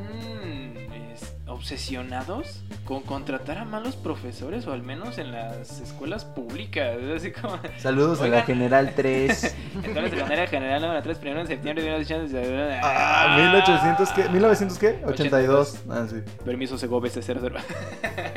[1.12, 6.96] es, obsesionados con contratar a malos profesores, o al menos en las escuelas públicas.
[7.16, 7.58] Así como...
[7.78, 9.44] Saludos a la General 3.
[9.84, 12.80] Escuela secundaria general número 3, primero de septiembre de 1982.
[12.82, 14.28] Ah, 1800 qué?
[14.28, 15.00] 1900 qué?
[15.06, 15.82] 82.
[15.88, 16.16] Ah, sí.
[16.44, 17.56] Permiso Segovia 00.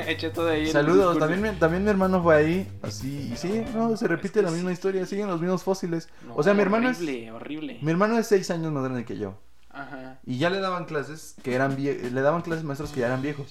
[0.08, 0.68] Eché todo ahí.
[0.68, 4.42] en Saludos, también mi, también mi hermano fue ahí, así, y sí, no, se repite
[4.42, 6.10] la misma historia, siguen los mismos fósiles.
[6.26, 7.78] No, o sea, mi hermano es, horrible, horrible.
[7.82, 9.40] mi hermano es 6 años más grande que yo,
[9.76, 10.20] Ajá.
[10.26, 13.22] y ya le daban clases que eran vie- le daban clases maestros que ya eran
[13.22, 13.48] viejos,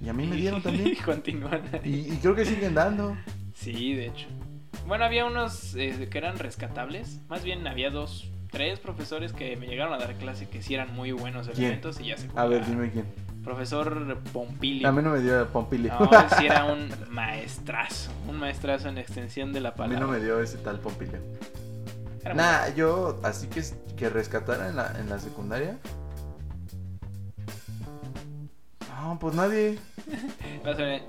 [0.00, 1.62] y a mí me dieron también, Y continúan.
[1.84, 3.16] y, y creo que siguen dando.
[3.54, 4.26] Sí, de hecho.
[4.86, 7.20] Bueno, había unos eh, que eran rescatables.
[7.28, 10.92] Más bien había dos, tres profesores que me llegaron a dar clase que sí eran
[10.94, 11.58] muy buenos ¿Quién?
[11.58, 13.04] elementos y ya se A ver, dime quién.
[13.44, 14.88] Profesor Pompilio.
[14.88, 15.92] A mí no me dio Pompilio.
[15.98, 18.10] No, él sí era un maestrazo.
[18.28, 20.00] Un maestrazo en extensión de la A mí palabra.
[20.00, 21.18] no me dio ese tal Pompilio.
[22.24, 23.62] Era muy- Nah, yo, así que,
[23.96, 25.78] que rescatara en la, en la secundaria.
[29.00, 29.78] No, pues nadie.
[30.64, 31.02] Vas a ver.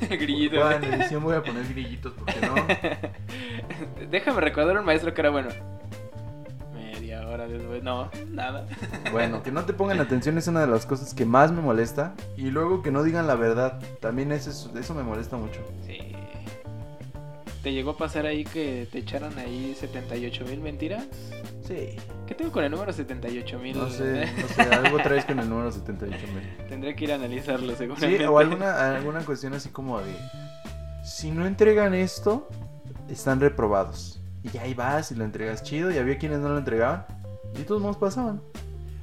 [0.08, 0.60] Grillito.
[0.60, 2.54] Bueno, en edición voy a poner grillitos porque no.
[4.10, 5.48] Déjame recordar un maestro que era bueno.
[6.72, 7.82] Media hora después.
[7.82, 8.66] No, nada.
[9.10, 12.14] Bueno, que no te pongan atención es una de las cosas que más me molesta.
[12.36, 13.80] Y luego que no digan la verdad.
[14.00, 15.60] También eso, es- eso me molesta mucho.
[15.84, 15.98] Sí.
[17.64, 21.06] ¿Te llegó a pasar ahí que te echaron ahí 78 mil mentiras?
[21.66, 21.96] Sí.
[22.26, 23.78] ¿Qué tengo con el número 78 mil?
[23.78, 26.68] No sé, no sé, algo traes con el número 78 mil.
[26.68, 28.18] Tendré que ir a analizarlo seguramente.
[28.18, 30.14] Sí, o alguna, alguna cuestión así como de...
[31.06, 32.50] Si no entregan esto,
[33.08, 34.20] están reprobados.
[34.52, 35.90] Y ahí vas y lo entregas chido.
[35.90, 37.06] Y había quienes no lo entregaban.
[37.58, 38.42] Y todos modos pasaban.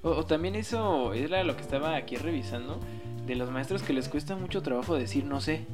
[0.03, 2.79] O, o también eso era lo que estaba aquí revisando.
[3.25, 5.65] De los maestros que les cuesta mucho trabajo decir no sé.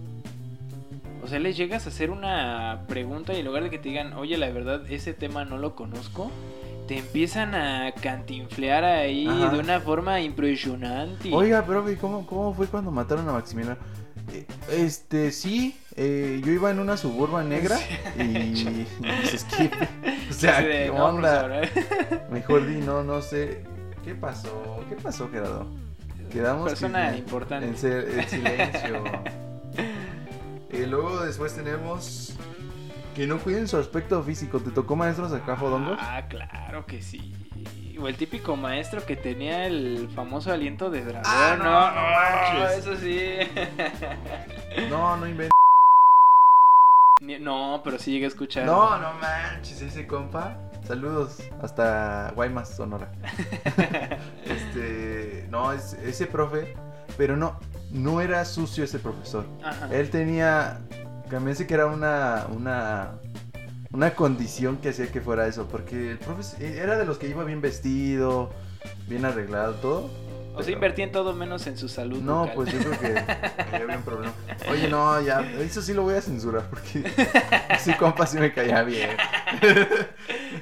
[1.27, 4.13] O sea, les llegas a hacer una pregunta y en lugar de que te digan,
[4.13, 6.31] oye, la verdad, ese tema no lo conozco,
[6.87, 9.49] te empiezan a cantinflear ahí Ajá.
[9.49, 11.29] de una forma impresionante.
[11.33, 13.75] Oiga, profe, ¿cómo, ¿cómo fue cuando mataron a Maximiliano?
[14.31, 17.77] Eh, Este, sí, eh, yo iba en una suburban negra
[18.17, 18.79] y, y
[19.21, 19.69] dices, ¿qué?
[20.29, 21.43] O sea, ¿qué "No, onda?
[21.45, 22.21] profesor".
[22.31, 23.63] Mejor di, no, no sé.
[24.05, 24.79] ¿Qué pasó?
[24.87, 25.67] ¿Qué pasó, Gerardo?
[26.31, 27.67] Quedamos Persona que- importante.
[27.67, 29.03] En, ser- en silencio.
[30.71, 32.35] Y luego después tenemos
[33.15, 34.59] que no cuiden su aspecto físico.
[34.59, 35.97] ¿Te tocó maestros acá fodongos?
[35.99, 37.33] Ah, claro que sí.
[37.99, 41.23] O el típico maestro que tenía el famoso aliento de dragón.
[41.25, 42.85] Ah, no, no, no manches.
[42.85, 43.37] eso sí.
[44.89, 45.51] No, no inventes.
[47.41, 48.65] No, pero sí llegué a escuchar.
[48.67, 50.59] No, no manches, ese compa.
[50.87, 53.11] Saludos hasta Guaymas, Sonora.
[54.45, 56.75] este, no, es, ese profe,
[57.17, 57.59] pero no,
[57.91, 59.45] no era sucio ese profesor.
[59.63, 59.89] Ajá.
[59.91, 60.79] Él tenía,
[61.31, 63.11] me dice que era una, una,
[63.91, 67.43] una condición que hacía que fuera eso, porque el profe era de los que iba
[67.43, 68.51] bien vestido,
[69.07, 70.27] bien arreglado, todo.
[70.55, 72.19] O sea, invertí en todo menos en su salud.
[72.19, 72.55] No, bucal.
[72.55, 74.33] pues yo creo que había un problema.
[74.71, 77.03] Oye, no, ya, eso sí lo voy a censurar, porque
[77.69, 79.11] ese compa sí me caía bien.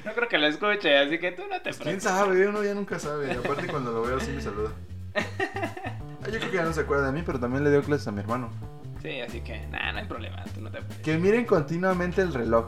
[0.04, 2.02] No creo que lo escuche, así que tú no te Pues, ¿Quién preocupes.
[2.04, 2.46] sabe?
[2.46, 3.32] Uno ya nunca sabe.
[3.32, 4.70] Aparte cuando lo veo sí me saluda.
[6.26, 8.12] Yo creo que ya no se acuerda de mí, pero también le dio clases a
[8.12, 8.50] mi hermano.
[9.02, 10.78] Sí, así que, nada, no hay problema, tú no te.
[11.02, 12.66] Que miren continuamente el reloj.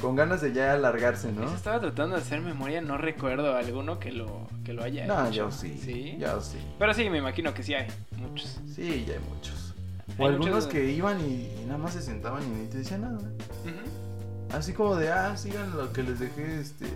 [0.00, 1.44] Con ganas de ya alargarse, ¿no?
[1.44, 5.26] Eso estaba tratando de hacer memoria, no recuerdo alguno que lo, que lo haya No,
[5.26, 5.32] hecho.
[5.34, 5.76] yo sí.
[5.78, 6.16] ¿Sí?
[6.18, 6.56] Yo sí.
[6.78, 8.60] Pero sí, me imagino que sí hay muchos.
[8.74, 9.74] Sí, ya hay muchos.
[10.18, 12.78] O Hay algunos muchos- que iban y, y nada más se sentaban y ni te
[12.78, 13.18] decían nada.
[13.18, 14.56] Ujú.
[14.56, 16.86] Así como de, ah, sigan lo que les dejé este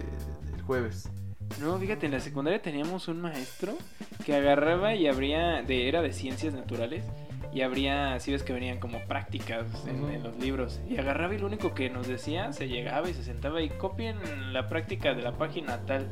[0.57, 1.09] el jueves.
[1.61, 3.77] No, fíjate, en la secundaria teníamos un maestro
[4.25, 7.05] que agarraba y abría, de, era de ciencias naturales,
[7.53, 10.13] y habría, así ves que venían como prácticas en, Ujú.
[10.13, 13.23] en los libros, y agarraba y lo único que nos decía, se llegaba y se
[13.23, 14.17] sentaba y copien
[14.53, 16.07] la práctica de la página tal,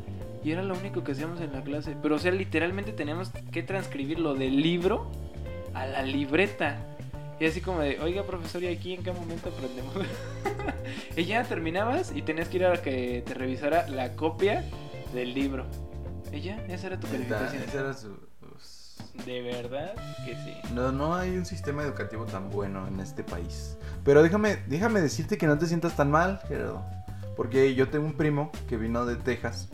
[0.45, 3.63] y era lo único que hacíamos en la clase, pero o sea, literalmente teníamos que
[3.63, 5.11] transcribir lo del libro
[5.75, 6.87] a la libreta.
[7.41, 9.95] Y así como de, oiga profesor, ¿y aquí en qué momento aprendemos?
[11.17, 14.65] y ya terminabas y tenías que ir a que te revisara la copia
[15.13, 15.67] del libro.
[16.33, 17.63] Ya, esa era tu calificación.
[17.63, 18.97] ese era su- pues,
[19.27, 19.93] De verdad
[20.25, 20.55] que sí.
[20.75, 23.77] No, no hay un sistema educativo tan bueno en este país.
[24.05, 26.83] Pero déjame, déjame decirte que no te sientas tan mal, Gerardo.
[27.37, 29.69] Porque yo tengo un primo que vino de Texas.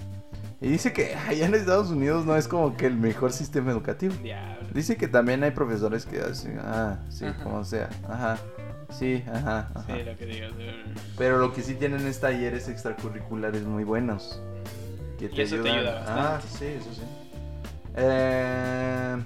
[0.61, 4.15] Y dice que allá en Estados Unidos no es como que el mejor sistema educativo.
[4.23, 4.69] Diablo.
[4.75, 7.43] Dice que también hay profesores que hacen, ah, sí, Ajá.
[7.45, 8.37] como sea, ajá,
[8.91, 9.97] sí, ajá, ajá.
[9.97, 10.53] Sí, lo que digas.
[11.17, 14.43] Pero lo que sí tienen es talleres extracurriculares muy buenos.
[15.19, 17.03] Que Y eso te ayuda Ah, sí, eso sí.
[17.97, 19.17] Eh,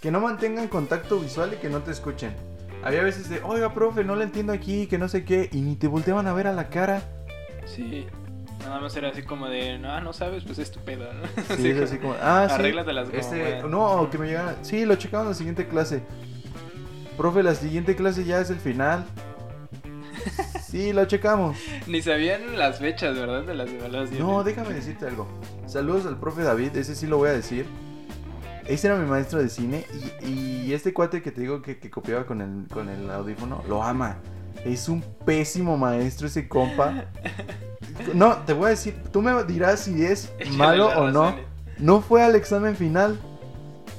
[0.00, 2.34] que no mantengan contacto visual y que no te escuchen.
[2.82, 5.76] Había veces de, oiga, profe, no le entiendo aquí, que no sé qué, y ni
[5.76, 7.02] te volteaban a ver a la cara.
[7.66, 8.06] Sí.
[8.60, 11.22] Nada más era así como de, no, no sabes, pues es tu pedo, ¿no?
[11.56, 12.54] Sí, es así como, ah, sí.
[12.54, 14.56] Arréglatelas como Este, no, que me llegaran.
[14.62, 16.02] Sí, lo checamos en la siguiente clase.
[17.16, 19.04] Profe, la siguiente clase ya es el final.
[20.72, 21.58] Sí, lo checamos.
[21.86, 23.42] Ni sabían las fechas, ¿verdad?
[23.42, 24.18] De las evaluaciones.
[24.18, 25.28] No, déjame decirte algo.
[25.66, 27.66] Saludos al profe David, ese sí lo voy a decir.
[28.66, 29.84] Ese era mi maestro de cine
[30.24, 33.62] y, y este cuate que te digo que, que copiaba con el, con el audífono,
[33.68, 34.16] lo ama.
[34.64, 37.04] Es un pésimo maestro ese compa.
[38.14, 41.36] No, te voy a decir, tú me dirás si es malo o no.
[41.78, 43.20] No fue al examen final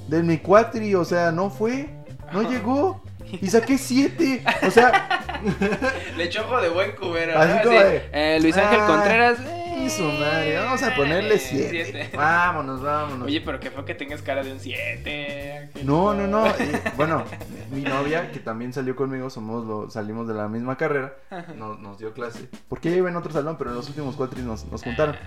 [0.07, 1.89] de mi cuatri, o sea, no fue,
[2.33, 3.03] no llegó.
[3.41, 5.22] Y saqué siete, o sea,
[6.17, 7.37] Le echó ojo de buen cubero.
[7.39, 7.63] Así ¿no?
[7.63, 9.37] como Así, de, eh, Luis Ángel ah, Contreras.
[9.39, 11.83] eh, y su madre, vamos a ponerle siete.
[11.85, 12.09] siete.
[12.15, 13.27] Vámonos, vámonos.
[13.27, 15.69] Oye, pero que fue que tengas cara de un 7.
[15.83, 16.47] No, no, no.
[16.47, 16.51] y,
[16.95, 17.25] bueno,
[17.71, 21.15] mi novia, que también salió conmigo, somos lo- salimos de la misma carrera,
[21.57, 22.47] no- nos dio clase.
[22.69, 25.17] Porque ella iba en otro salón, pero en los últimos cuatro nos, nos juntaron.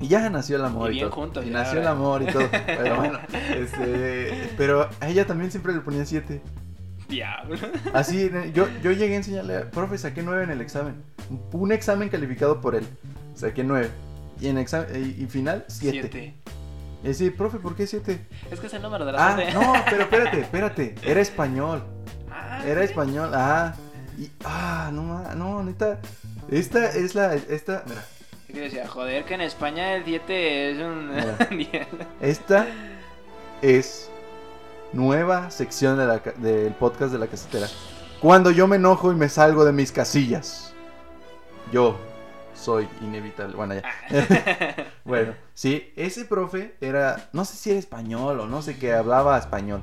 [0.00, 0.90] Y ya nació el amor.
[0.90, 1.14] Y bien todo.
[1.20, 2.48] juntos Y nació el amor y todo.
[2.66, 3.20] Pero bueno,
[3.54, 4.50] este.
[4.56, 6.40] Pero a ella también siempre le ponía siete.
[7.12, 7.56] Diablo.
[7.92, 11.02] Así, yo, yo llegué a enseñarle, profe, saqué nueve en el examen.
[11.52, 12.86] Un examen calificado por él.
[13.34, 13.90] Saqué nueve.
[14.40, 14.88] Y en examen,
[15.18, 16.08] y, y final, siete.
[16.10, 16.34] 7.
[17.04, 18.26] Y así, profe, ¿por qué siete?
[18.50, 19.52] Es que es el número de la Ah, suerte.
[19.54, 20.94] no, pero espérate, espérate.
[21.04, 21.82] Era español.
[22.30, 22.86] Ah, Era ¿sí?
[22.86, 23.74] español, ah.
[24.18, 26.00] Y, ah, no, no, neta.
[26.50, 28.04] Esta es la, esta, mira,
[28.48, 31.10] Y que decía, joder, que en España el 7 es un.
[31.56, 31.86] Mira.
[32.20, 32.66] esta
[33.62, 34.10] es
[34.92, 37.66] nueva sección de la del podcast de la casetera.
[38.20, 40.72] Cuando yo me enojo y me salgo de mis casillas.
[41.72, 41.98] Yo
[42.54, 43.56] soy inevitable.
[43.56, 43.82] Bueno, ya.
[45.04, 49.36] Bueno, sí, ese profe era, no sé si era español o no sé qué, hablaba
[49.38, 49.82] español.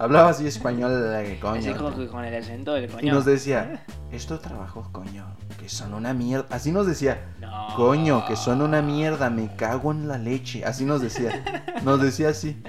[0.00, 1.58] Hablaba así español, eh, coño.
[1.58, 3.08] Así como con el acento del coño.
[3.08, 5.26] Y nos decía, estos trabajos, coño,
[5.58, 6.46] que son una mierda.
[6.50, 7.74] Así nos decía, No.
[7.76, 10.64] coño, que son una mierda, me cago en la leche.
[10.64, 11.42] Así nos decía,
[11.82, 12.62] nos decía así.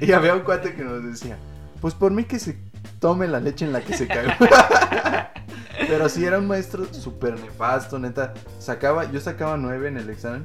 [0.00, 1.36] Y había un cuate que nos decía,
[1.80, 2.58] pues por mí que se
[3.00, 4.30] tome la leche en la que se cagó.
[5.88, 8.34] Pero sí era un maestro súper nefasto, neta.
[8.60, 10.44] Sacaba, yo sacaba nueve en el examen.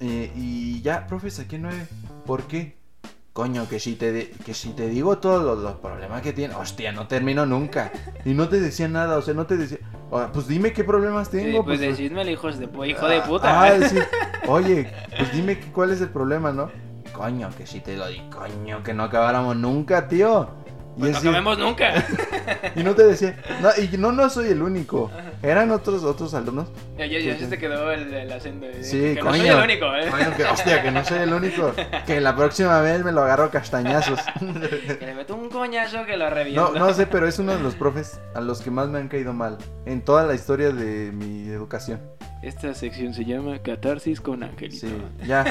[0.00, 1.86] Eh, y ya, profe, saqué nueve.
[2.24, 2.75] ¿Por qué?
[3.36, 6.54] Coño, que si te, de- que si te digo todos los, los problemas que tiene,
[6.54, 7.92] hostia, no termino nunca.
[8.24, 9.76] Y no te decía nada, o sea, no te decía,
[10.10, 11.62] "Ah, pues dime qué problemas Sí, tengo.
[11.62, 13.60] pues pues, decidme hijos de, hijo de puta.
[13.62, 14.02] Ah, decir,
[14.48, 16.70] oye, pues dime cuál es el problema, ¿no?
[17.12, 20.48] Coño, que si te lo di, coño, que no acabáramos nunca, tío.
[20.96, 22.06] Y, Pues no acabemos nunca.
[22.74, 25.10] y no te decía, no, y no, no soy el único.
[25.42, 26.68] Eran otros, otros alumnos.
[26.96, 28.64] Ya, ya, ya se te quedó el, el acento.
[28.66, 29.32] de- Sí, que, que coño.
[29.32, 30.08] no soy el único, ¿eh?
[30.10, 31.72] Coño, que, hostia, que no soy el único.
[32.06, 34.18] Que la próxima vez me lo agarro a castañazos.
[34.98, 36.72] Que le meto un coñazo que lo No, reviento.
[36.78, 39.34] no sé, pero es uno de los profes a los que más me han caído
[39.34, 42.00] mal en toda la historia de mi educación.
[42.42, 44.86] Esta sección se llama Catarsis con Angelito.
[44.86, 45.44] Sí, ya.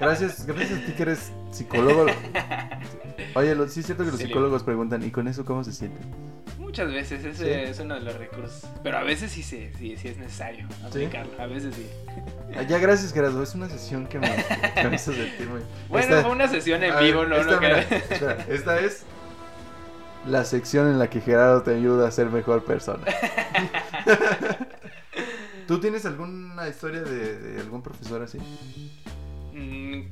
[0.00, 2.06] Gracias, gracias a ti que eres psicólogo.
[3.34, 5.72] Oye, lo- sí es cierto que los Sí, psicólogos preguntan, ¿y con eso cómo se
[5.72, 6.00] siente?
[6.58, 7.70] Muchas veces ese Sí.
[7.70, 8.66] es uno de los recursos.
[8.82, 11.32] Pero a veces sí, sí, sí es necesario aplicarlo.
[11.40, 11.86] A veces sí.
[12.56, 13.42] Ah, Ya, gracias, Gerardo.
[13.42, 14.28] Es una sesión que me,
[14.74, 15.60] que me hizo sentir muy...
[15.88, 17.36] Bueno, Esta- fue una sesión en vivo, ver, ¿no?
[17.36, 19.04] esta, no que- mira, espera, esta es
[20.26, 23.04] la sección en la que Gerardo te ayuda a ser mejor persona.
[25.66, 28.38] ¿Tú tienes alguna historia de, de algún profesor así?
[29.52, 30.02] Mm,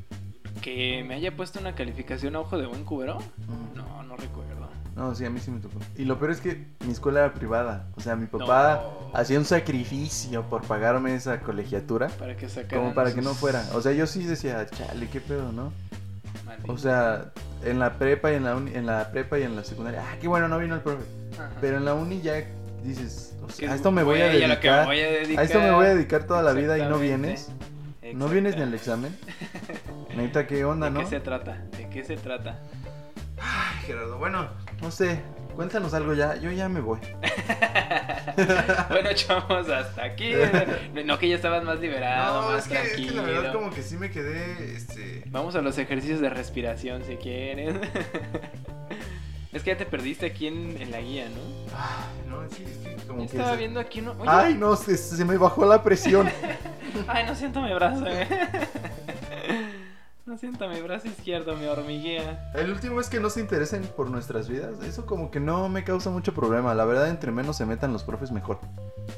[0.61, 3.19] que me haya puesto una calificación a ojo de buen cubero.
[3.47, 3.77] Mm.
[3.77, 4.53] No, no recuerdo.
[4.95, 5.79] No, sí, a mí sí me tocó.
[5.97, 7.89] Y lo peor es que mi escuela era privada.
[7.97, 9.17] O sea, mi papá No.
[9.19, 12.09] hacía un sacrificio por pagarme esa colegiatura.
[12.09, 13.65] Para que sacaran Como para que no fuera.
[13.73, 15.73] O sea, yo sí decía, chale, qué pedo, ¿no?
[16.69, 17.33] O sea,
[17.65, 20.17] en la prepa y en la, uni- en la prepa y en la secundaria, ah,
[20.21, 21.05] qué bueno, no vino el profe.
[21.35, 21.51] Ajá.
[21.63, 22.35] Pero en la uni ya
[22.85, 24.85] dices, o sea, Que a esto me voy a me dedicar.
[24.87, 25.41] voy a dedicar.
[25.41, 27.51] A esto me voy a dedicar toda la vida y no vienes.
[28.15, 29.17] No vienes ni al examen.
[30.17, 31.01] Neta, ¿qué onda, ¿De no?
[31.01, 31.59] qué se trata?
[31.77, 32.59] ¿De qué se trata?
[33.41, 34.49] Ay, Gerardo, bueno,
[34.81, 35.21] no sé.
[35.57, 36.37] Cuéntanos algo ya.
[36.37, 36.99] Yo ya me voy.
[38.89, 40.33] bueno, chavos, hasta aquí.
[41.05, 43.71] No que ya estabas más liberado, más tranquilo.
[43.75, 45.25] que sí me quedé, este...
[45.27, 47.81] Vamos a los ejercicios de respiración si quieren.
[49.53, 51.77] Es que ya te perdiste aquí en, en la guía, ¿no?
[51.77, 54.13] Ay, no, sí, es que como Yo que estaba se- viendo aquí uno.
[54.19, 56.27] Oye, Ay, no, se, se me bajó la presión.
[57.07, 58.27] Ay, no siento mi brazo, güey.
[60.25, 62.53] No siento mi brazo izquierdo, me hormiguea.
[62.55, 64.81] El último es que no se interesen por nuestras vidas.
[64.85, 66.75] Eso como que no me causa mucho problema.
[66.75, 68.61] La verdad, entre menos se metan los profes, mejor.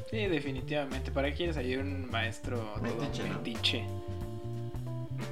[0.09, 1.11] Sí, definitivamente.
[1.11, 3.33] ¿Para qué quieres ahí un maestro todo Metiche, ¿no?
[3.35, 3.83] metiche?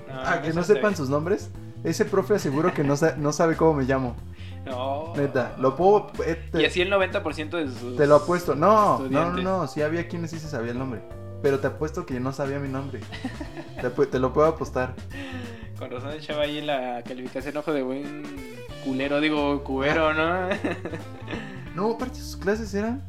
[0.07, 0.95] No, Ah, que no sepan bien.
[0.97, 1.49] sus nombres.
[1.83, 4.15] Ese profe aseguro que no, sa- no sabe cómo me llamo.
[4.65, 5.13] No.
[5.15, 6.11] Neta, lo puedo...
[6.25, 7.97] eh, te, Y así el 90% de sus.
[7.97, 8.53] te lo apuesto.
[8.55, 9.67] No, no, no, no.
[9.67, 11.01] Sí había quienes sí se sabía el nombre.
[11.41, 13.01] Pero te apuesto que no sabía mi nombre.
[14.11, 14.93] te lo puedo apostar.
[15.83, 18.23] Con razón echaba ahí la calificación ojo de buen
[18.85, 20.47] culero, digo cubero, ¿no?
[21.75, 23.03] No, aparte sus clases eran...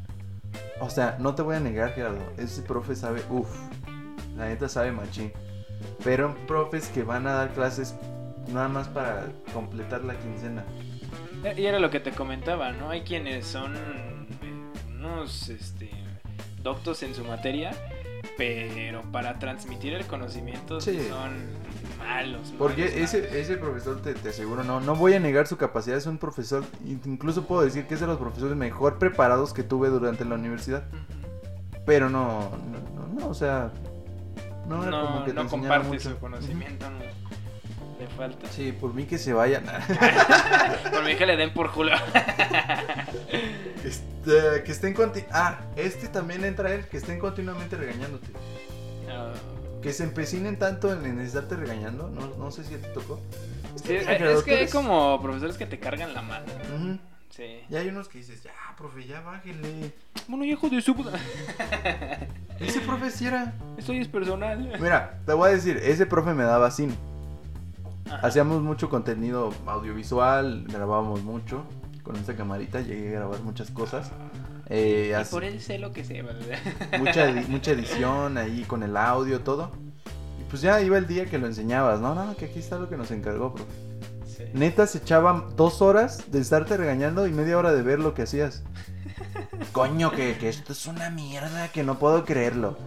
[0.81, 2.19] O sea, no te voy a negar, Gerardo.
[2.37, 3.21] Ese profe sabe...
[3.29, 3.47] Uf.
[4.35, 5.31] La neta sabe machín.
[6.03, 7.95] Pero profes que van a dar clases
[8.51, 10.65] nada más para completar la quincena.
[11.55, 12.89] y era lo que te comentaba, ¿no?
[12.89, 14.25] Hay quienes son eh,
[14.97, 15.89] unos este,
[16.61, 17.71] doctos en su materia,
[18.37, 21.07] pero para transmitir el conocimiento sí Sí.
[21.07, 21.31] son
[22.05, 22.41] malos.
[22.41, 22.97] malos, Porque malos.
[23.13, 26.17] ese, ese profesor, te, te aseguro, no, no voy a negar su capacidad, es un
[26.17, 30.35] profesor, incluso puedo decir que es de los profesores mejor preparados que tuve durante la
[30.35, 30.83] universidad,
[31.85, 32.51] pero no,
[32.95, 33.71] no, no, no, o sea,
[34.67, 36.09] no era como No, que te no comparte mucho.
[36.11, 36.99] su conocimiento, no.
[37.99, 38.47] Le falta.
[38.51, 39.63] Sí, por mí que se vayan.
[40.91, 41.91] Por mí que le den por culo.
[43.83, 48.27] Este, que estén conti Ah, este también entra él, que estén continuamente regañándote.
[49.07, 49.54] No.
[49.85, 53.21] Que se empecinen tanto en, en estarte regañando, no, no sé si te tocó.
[53.75, 56.45] Sí, es Gerardo, tú que hay como profesores que te cargan la mano.
[57.29, 57.59] Sí.
[57.69, 59.93] Y hay unos que dices, ya, profe, ya bájele.
[60.27, 61.11] Bueno, hijo de su puta.
[62.59, 63.53] Ese profe sí era.
[63.77, 64.75] Esto ya es personal.
[64.81, 66.95] Mira, te voy a decir, ese profe me daba cine.
[68.07, 68.25] Ajá.
[68.25, 71.63] Hacíamos mucho contenido audiovisual, grabábamos mucho.
[72.01, 74.11] Con esta camarita llegué a grabar muchas cosas.
[74.69, 76.23] Eh, Y hace- por él sé lo que sé,
[76.99, 79.71] mucha, edi- mucha edición ahí con el audio, todo.
[80.39, 81.99] Y pues ya iba el día que lo enseñabas.
[81.99, 83.71] No, no, que aquí está lo que nos encargó, profe.
[84.37, 84.43] Sí.
[84.53, 88.23] Neta, se echaban dos horas de estarte regañando y media hora de ver lo que
[88.23, 88.63] hacías.
[89.71, 92.77] Coño, que, que esto es una mierda, que no puedo creerlo.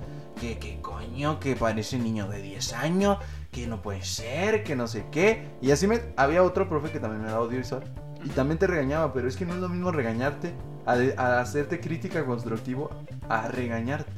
[0.41, 3.19] Que, que coño, que parece niño de 10 años,
[3.51, 5.49] que no puede ser, que no sé qué.
[5.63, 6.01] Y así me...
[6.17, 7.83] Había otro profe que también me daba audiovisual.
[8.25, 10.53] Y también te regañaba, pero es que no es lo mismo regañarte,
[10.87, 12.91] a, de- a hacerte crítica constructivo,
[13.29, 14.11] a regañarte.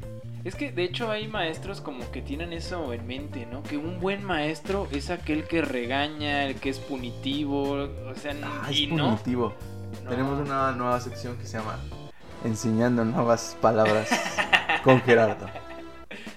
[0.42, 3.62] Es que de hecho hay maestros como que tienen eso en mente, ¿no?
[3.62, 8.68] Que un buen maestro es aquel que regaña, el que es punitivo, o sea, Ah,
[8.70, 9.05] es y no.
[9.11, 9.55] punitivo.
[10.03, 10.09] no.
[10.11, 11.76] Tenemos una nueva sección que se llama
[12.42, 14.09] Enseñando nuevas palabras
[14.82, 15.46] con Gerardo.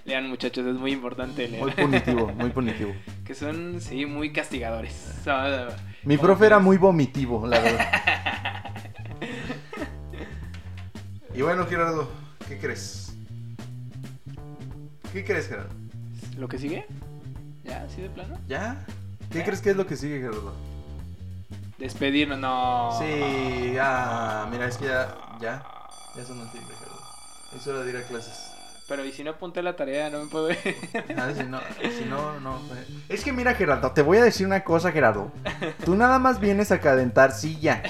[0.04, 1.62] Lean muchachos, es muy importante leer.
[1.64, 2.92] Muy punitivo, muy punitivo.
[3.24, 5.22] Que son, sí, muy castigadores.
[6.06, 7.88] Mi ¿Cómo profe era muy vomitivo, la verdad.
[11.36, 12.08] Y bueno, Gerardo,
[12.48, 13.12] ¿qué crees?
[15.12, 15.74] ¿Qué crees, Gerardo?
[16.38, 16.86] ¿Lo que sigue?
[17.64, 17.90] ¿Ya?
[17.90, 18.38] ¿Sí de plano?
[18.48, 18.86] ¿Ya?
[19.32, 19.46] ¿Qué ¿Ya?
[19.46, 20.54] crees que es lo que sigue, Gerardo?
[21.80, 22.92] Despedirnos, no.
[23.00, 25.64] Sí, ah, mira, es que ya, ya,
[26.16, 27.02] ya son el timbre, Gerardo.
[27.56, 28.53] Es hora de ir a clases.
[28.88, 30.58] Pero y si no apunté la tarea, no me puedo ir.
[31.18, 31.60] Ah, si no,
[31.98, 32.58] si no, no.
[32.76, 32.86] eh.
[33.10, 35.32] Es que mira, Gerardo, te voy a decir una cosa, Gerardo.
[35.86, 37.82] Tú nada más vienes a calentar silla.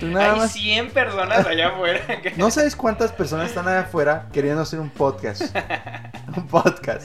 [0.00, 0.52] Tú nada Hay más.
[0.52, 2.00] 100 personas allá afuera.
[2.22, 5.42] que- No sabes cuántas personas están allá afuera queriendo hacer un podcast.
[6.36, 7.04] Un podcast.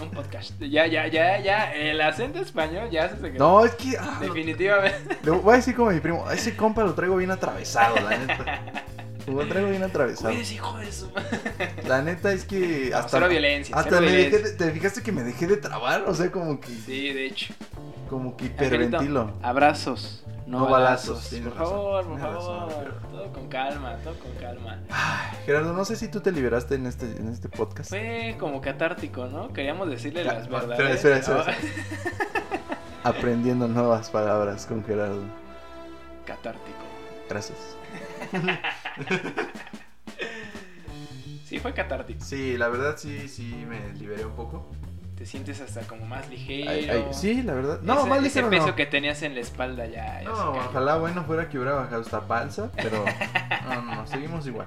[0.00, 0.58] Un podcast.
[0.60, 1.72] Ya, ya, ya, ya.
[1.72, 3.38] El acento español ya se quedó.
[3.38, 3.96] No, es que.
[3.98, 5.18] ah, lo- Definitivamente.
[5.22, 6.28] le voy a decir como mi primo.
[6.32, 8.60] Ese compa lo traigo bien atravesado, la neta.
[9.26, 10.28] Lo traigo bien atravesado.
[10.30, 11.10] Cuídese, hijo de su.
[11.86, 12.88] La neta es que.
[12.90, 14.38] No, Hasta, cero violencia, hasta cero me violencia.
[14.38, 16.04] dejé de- ¿Te fijaste que me dejé de trabar?
[16.06, 16.68] O sea, como que.
[16.68, 17.54] Sí, de hecho.
[18.08, 19.32] Como que hiperventilo.
[19.42, 20.22] abrazos.
[20.46, 22.94] No, No balazos, Por favor, por razón, favor.
[23.10, 24.78] Todo con calma, todo con calma.
[24.90, 27.90] Ay, Gerardo, no sé si tú te liberaste en este, en este podcast.
[27.90, 29.52] Fue como catártico, ¿no?
[29.52, 30.94] Queríamos decirle Ya, las verdades.
[30.94, 31.56] espera, espera, espera,
[33.02, 35.24] Aprendiendo nuevas palabras con Gerardo.
[36.24, 36.78] Catártico.
[37.28, 37.58] Gracias.
[41.44, 42.24] Sí, fue catártico.
[42.24, 44.68] Sí, la verdad sí, sí me liberé un poco.
[45.16, 46.70] Te sientes hasta como más ligero.
[46.72, 47.80] Ay, ay, sí, la verdad.
[47.82, 48.74] No, ese, más ese ligero peso no.
[48.74, 50.22] que tenías en la espalda ya.
[50.22, 53.04] ya No, ojalá bueno fuera que hubiera bajado esta panza, pero
[53.68, 54.66] no, no, no, seguimos igual.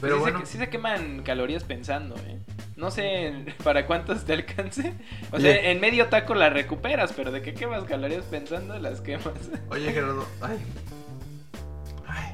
[0.00, 2.38] Pero sí, bueno, se, sí se queman calorías pensando, ¿eh?
[2.76, 3.32] No sé
[3.64, 4.92] para cuántas te alcance.
[5.32, 5.52] O Oye.
[5.52, 9.32] sea, en medio taco las recuperas, pero de que quemas calorías pensando, las quemas.
[9.70, 10.58] oye Gerardo, ay.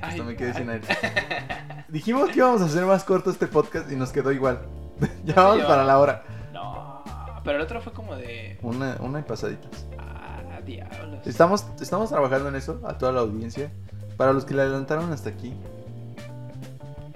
[0.03, 0.86] Ay, hasta Ay, me quedé sin aire.
[1.88, 4.61] Dijimos que íbamos a hacer más corto este podcast y nos quedó igual.
[5.24, 6.22] ya vamos yo- para la hora.
[6.53, 7.03] No,
[7.45, 8.59] pero el otro fue como de.
[8.62, 9.86] Una, una y pasaditas.
[9.99, 11.26] Ah, diablos.
[11.26, 13.70] Estamos, estamos trabajando en eso, a toda la audiencia.
[14.16, 15.53] Para los que le adelantaron hasta aquí.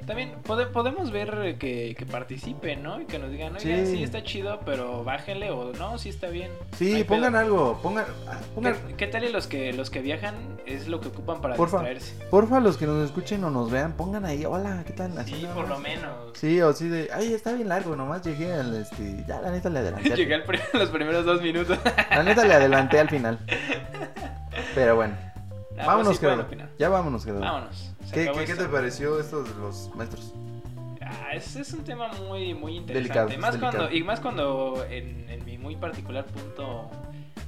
[0.08, 3.00] También pode- podemos ver que, que participen, ¿no?
[3.00, 3.96] Y que nos digan, oye, Sí.
[3.98, 4.02] sí.
[4.02, 6.50] está chido, pero bájenle o no, sí está bien.
[6.76, 7.40] Sí, pongan pedo.
[7.42, 10.34] algo, pongan, ah, pongan, ¿Qué, qué tal y los que los que viajan
[10.66, 11.76] es lo que ocupan para Porfa.
[11.78, 12.14] distraerse?
[12.30, 15.16] porfa, los que nos escuchen o nos vean, pongan ahí, hola, ¿qué tal?
[15.18, 15.68] Así Sí, por más.
[15.68, 16.10] lo menos.
[16.34, 19.68] Sí, o sí de, ay, está bien largo, nomás llegué al, este, ya la neta
[19.68, 20.08] le adelanté.
[20.16, 21.78] Llegué al los primeros dos minutos.
[22.10, 23.38] La neta le adelanté al final.
[24.74, 25.14] Pero bueno,
[25.80, 26.42] Ah, vámonos, pues sí, Gerardo.
[26.42, 26.68] opinar.
[26.78, 27.24] Ya vámonos.
[27.24, 27.94] Vámonos.
[28.12, 30.32] ¿Qué, qué, qué te pareció esto de los maestros?
[31.00, 32.92] Ah, es, es un tema muy, muy interesante.
[33.34, 33.76] Delicado, más delicado.
[33.78, 36.90] cuando, y más cuando en, en mi muy particular punto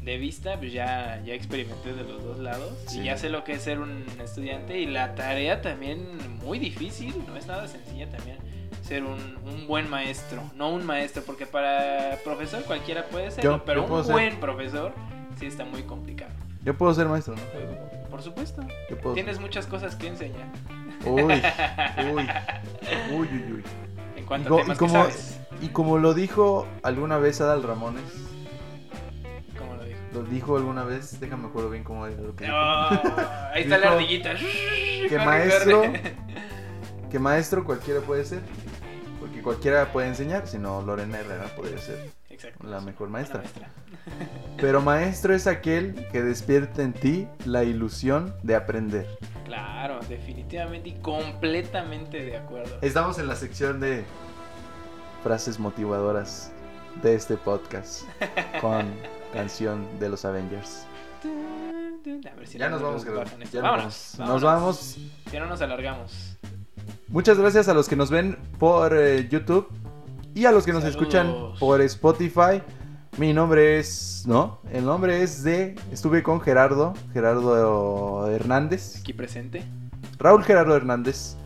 [0.03, 2.73] de vista, pues ya, ya experimenté de los dos lados.
[2.87, 3.01] Sí.
[3.01, 4.79] Y ya sé lo que es ser un estudiante.
[4.79, 6.07] Y la tarea también
[6.43, 8.39] muy difícil, no es nada sencilla también.
[8.83, 13.65] Ser un, un buen maestro, no un maestro, porque para profesor cualquiera puede serlo, Yo-
[13.65, 14.13] pero yo un ser.
[14.13, 14.93] buen profesor
[15.39, 16.33] sí está muy complicado.
[16.65, 17.43] Yo puedo ser maestro, ¿no?
[18.11, 18.63] Por supuesto,
[19.15, 20.49] tienes muchas cosas que enseñar
[21.05, 21.33] Uy, uy,
[23.13, 23.65] uy, uy, uy.
[24.17, 25.41] en Y, cuanto co- a y temas como, que sabes.
[25.63, 28.03] y como lo dijo alguna vez Adal Ramones,
[29.59, 29.99] Como lo dijo.
[30.13, 32.57] lo dijo alguna vez, déjame acuerdo bien cómo era lo que dijo.
[32.57, 34.35] Ahí está la ardillita.
[35.09, 35.83] que maestro,
[37.11, 38.41] que maestro cualquiera puede ser,
[39.21, 42.11] porque cualquiera puede enseñar, si no Lorena Herrera podría ser
[42.43, 42.67] Exacto.
[42.67, 43.39] la mejor maestra.
[43.39, 43.69] maestra.
[44.57, 49.07] Pero maestro es aquel que despierta en ti la ilusión de aprender.
[49.45, 52.79] Claro, definitivamente y completamente de acuerdo.
[52.81, 54.05] Estamos en la sección de
[55.23, 56.51] frases motivadoras
[57.03, 58.05] de este podcast
[58.63, 58.91] con
[59.35, 60.87] canción de los Avengers.
[61.25, 64.19] A ver si Ya no nos vamos, ya nos vámonos, vamos.
[64.19, 64.99] Nos vamos.
[65.31, 66.39] Ya no nos alargamos.
[67.09, 69.69] Muchas gracias a los que nos ven por eh, YouTube
[70.35, 71.01] y a los que nos Saludos.
[71.03, 72.63] escuchan por Spotify.
[73.19, 74.61] Mi nombre es, ¿no?
[74.73, 79.63] El nombre es de, estuve con Gerardo, Gerardo Hernández, Aquí presente.
[80.19, 81.37] Raúl Gerardo Hernández.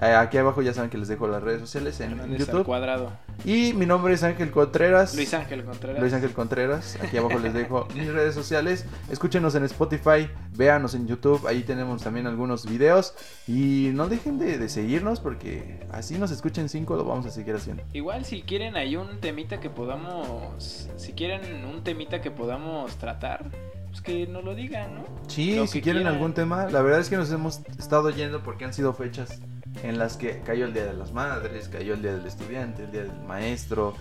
[0.00, 2.64] Eh, aquí abajo ya saben que les dejo las redes sociales en Hernández al YouTube.
[2.66, 3.10] cuadrado.
[3.44, 5.14] Y mi nombre es Ángel Contreras.
[5.16, 6.00] Luis Ángel Contreras.
[6.00, 6.98] Luis Ángel Contreras.
[7.02, 8.86] Aquí abajo les dejo mis redes sociales.
[9.10, 11.44] Escúchenos en Spotify, véanos en YouTube.
[11.48, 13.14] Ahí tenemos también algunos videos.
[13.48, 17.56] Y no dejen de, de seguirnos porque así nos escuchen cinco, lo vamos a seguir
[17.56, 17.82] haciendo.
[17.92, 23.46] Igual si quieren hay un temita que podamos, si quieren un temita que podamos tratar,
[23.88, 25.04] pues que nos lo digan, ¿no?
[25.26, 26.14] Sí, Lo si quieren quieran.
[26.14, 29.40] algún tema, la verdad es que nos hemos estado yendo porque han sido fechas
[29.82, 32.92] en las que cayó el Día de las Madres, cayó el Día del Estudiante, el
[32.92, 33.94] Día del Maestro.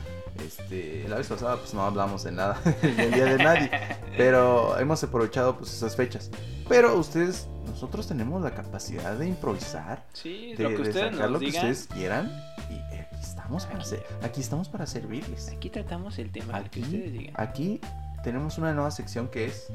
[0.46, 3.72] Este, la vez pasada pues no hablamos de nada del Día de nadie,
[4.16, 6.30] pero hemos aprovechado pues esas fechas.
[6.70, 11.30] Pero ustedes, nosotros tenemos la capacidad de improvisar, Sí, de, lo que de ustedes sacar
[11.32, 11.66] lo que digan.
[11.72, 12.32] ustedes quieran
[12.70, 13.90] y aquí estamos para Aquí.
[13.90, 15.50] ser- aquí estamos para servirles.
[15.50, 17.34] Aquí tratamos el tema, lo que ustedes Aquí, digan.
[17.38, 17.82] aquí
[18.24, 19.68] tenemos una nueva sección que es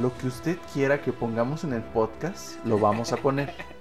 [0.00, 3.52] lo que usted quiera que pongamos en el podcast, lo vamos a poner.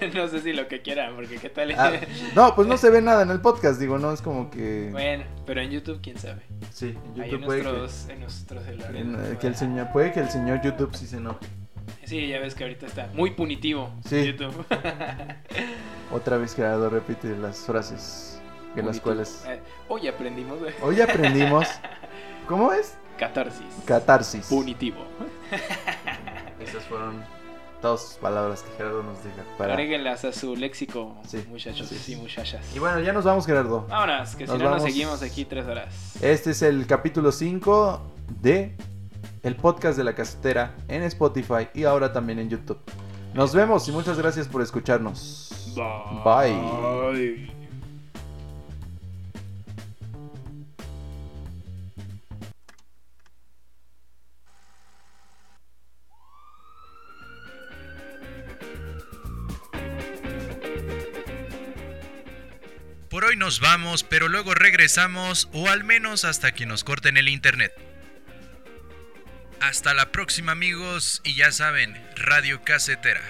[0.14, 1.72] no sé si lo que quieran, porque qué tal.
[1.76, 1.92] Ah,
[2.34, 4.88] no, pues no se ve nada en el podcast, digo, no es como que...
[4.92, 6.42] bueno, pero en YouTube quién sabe.
[6.70, 9.00] sí, en YouTube en puede que, en nuestros celulares.
[9.00, 9.38] en, eh, ¿no?
[9.38, 11.46] que el señor, puede que el señor YouTube sí se enoje.
[12.04, 14.24] Sí, ya ves que ahorita está muy punitivo Sí.
[14.26, 14.64] YouTube.
[16.12, 18.40] Otra vez Gerardo repite las frases
[18.76, 21.66] en las cuales Eh, Hoy aprendimos hoy aprendimos...
[22.48, 22.96] ¿Cómo es?
[23.18, 23.64] catarsis.
[23.86, 24.46] Catarsis.
[24.46, 25.06] Punitivo.
[26.60, 27.24] Esas fueron
[27.84, 29.44] todas sus palabras que Gerardo nos diga.
[29.58, 29.74] Para...
[29.74, 32.64] Agréguenlas a su léxico, Sí, muchachos y muchachas.
[32.74, 33.86] Y bueno, ya nos vamos Gerardo.
[33.90, 34.82] Vámonos, que si Nos no nos vamos.
[34.84, 36.16] seguimos aquí tres horas.
[36.22, 38.00] Este es el capítulo 5
[38.40, 38.74] de
[39.42, 42.78] el podcast de la casetera en Spotify y ahora también en YouTube.
[43.34, 45.74] Nos vemos y muchas gracias por escucharnos.
[46.24, 47.63] Bye.
[63.14, 67.28] Por hoy nos vamos, pero luego regresamos, o al menos hasta que nos corten el
[67.28, 67.72] internet.
[69.60, 73.22] Hasta la próxima amigos, y ya saben, Radio Casetera.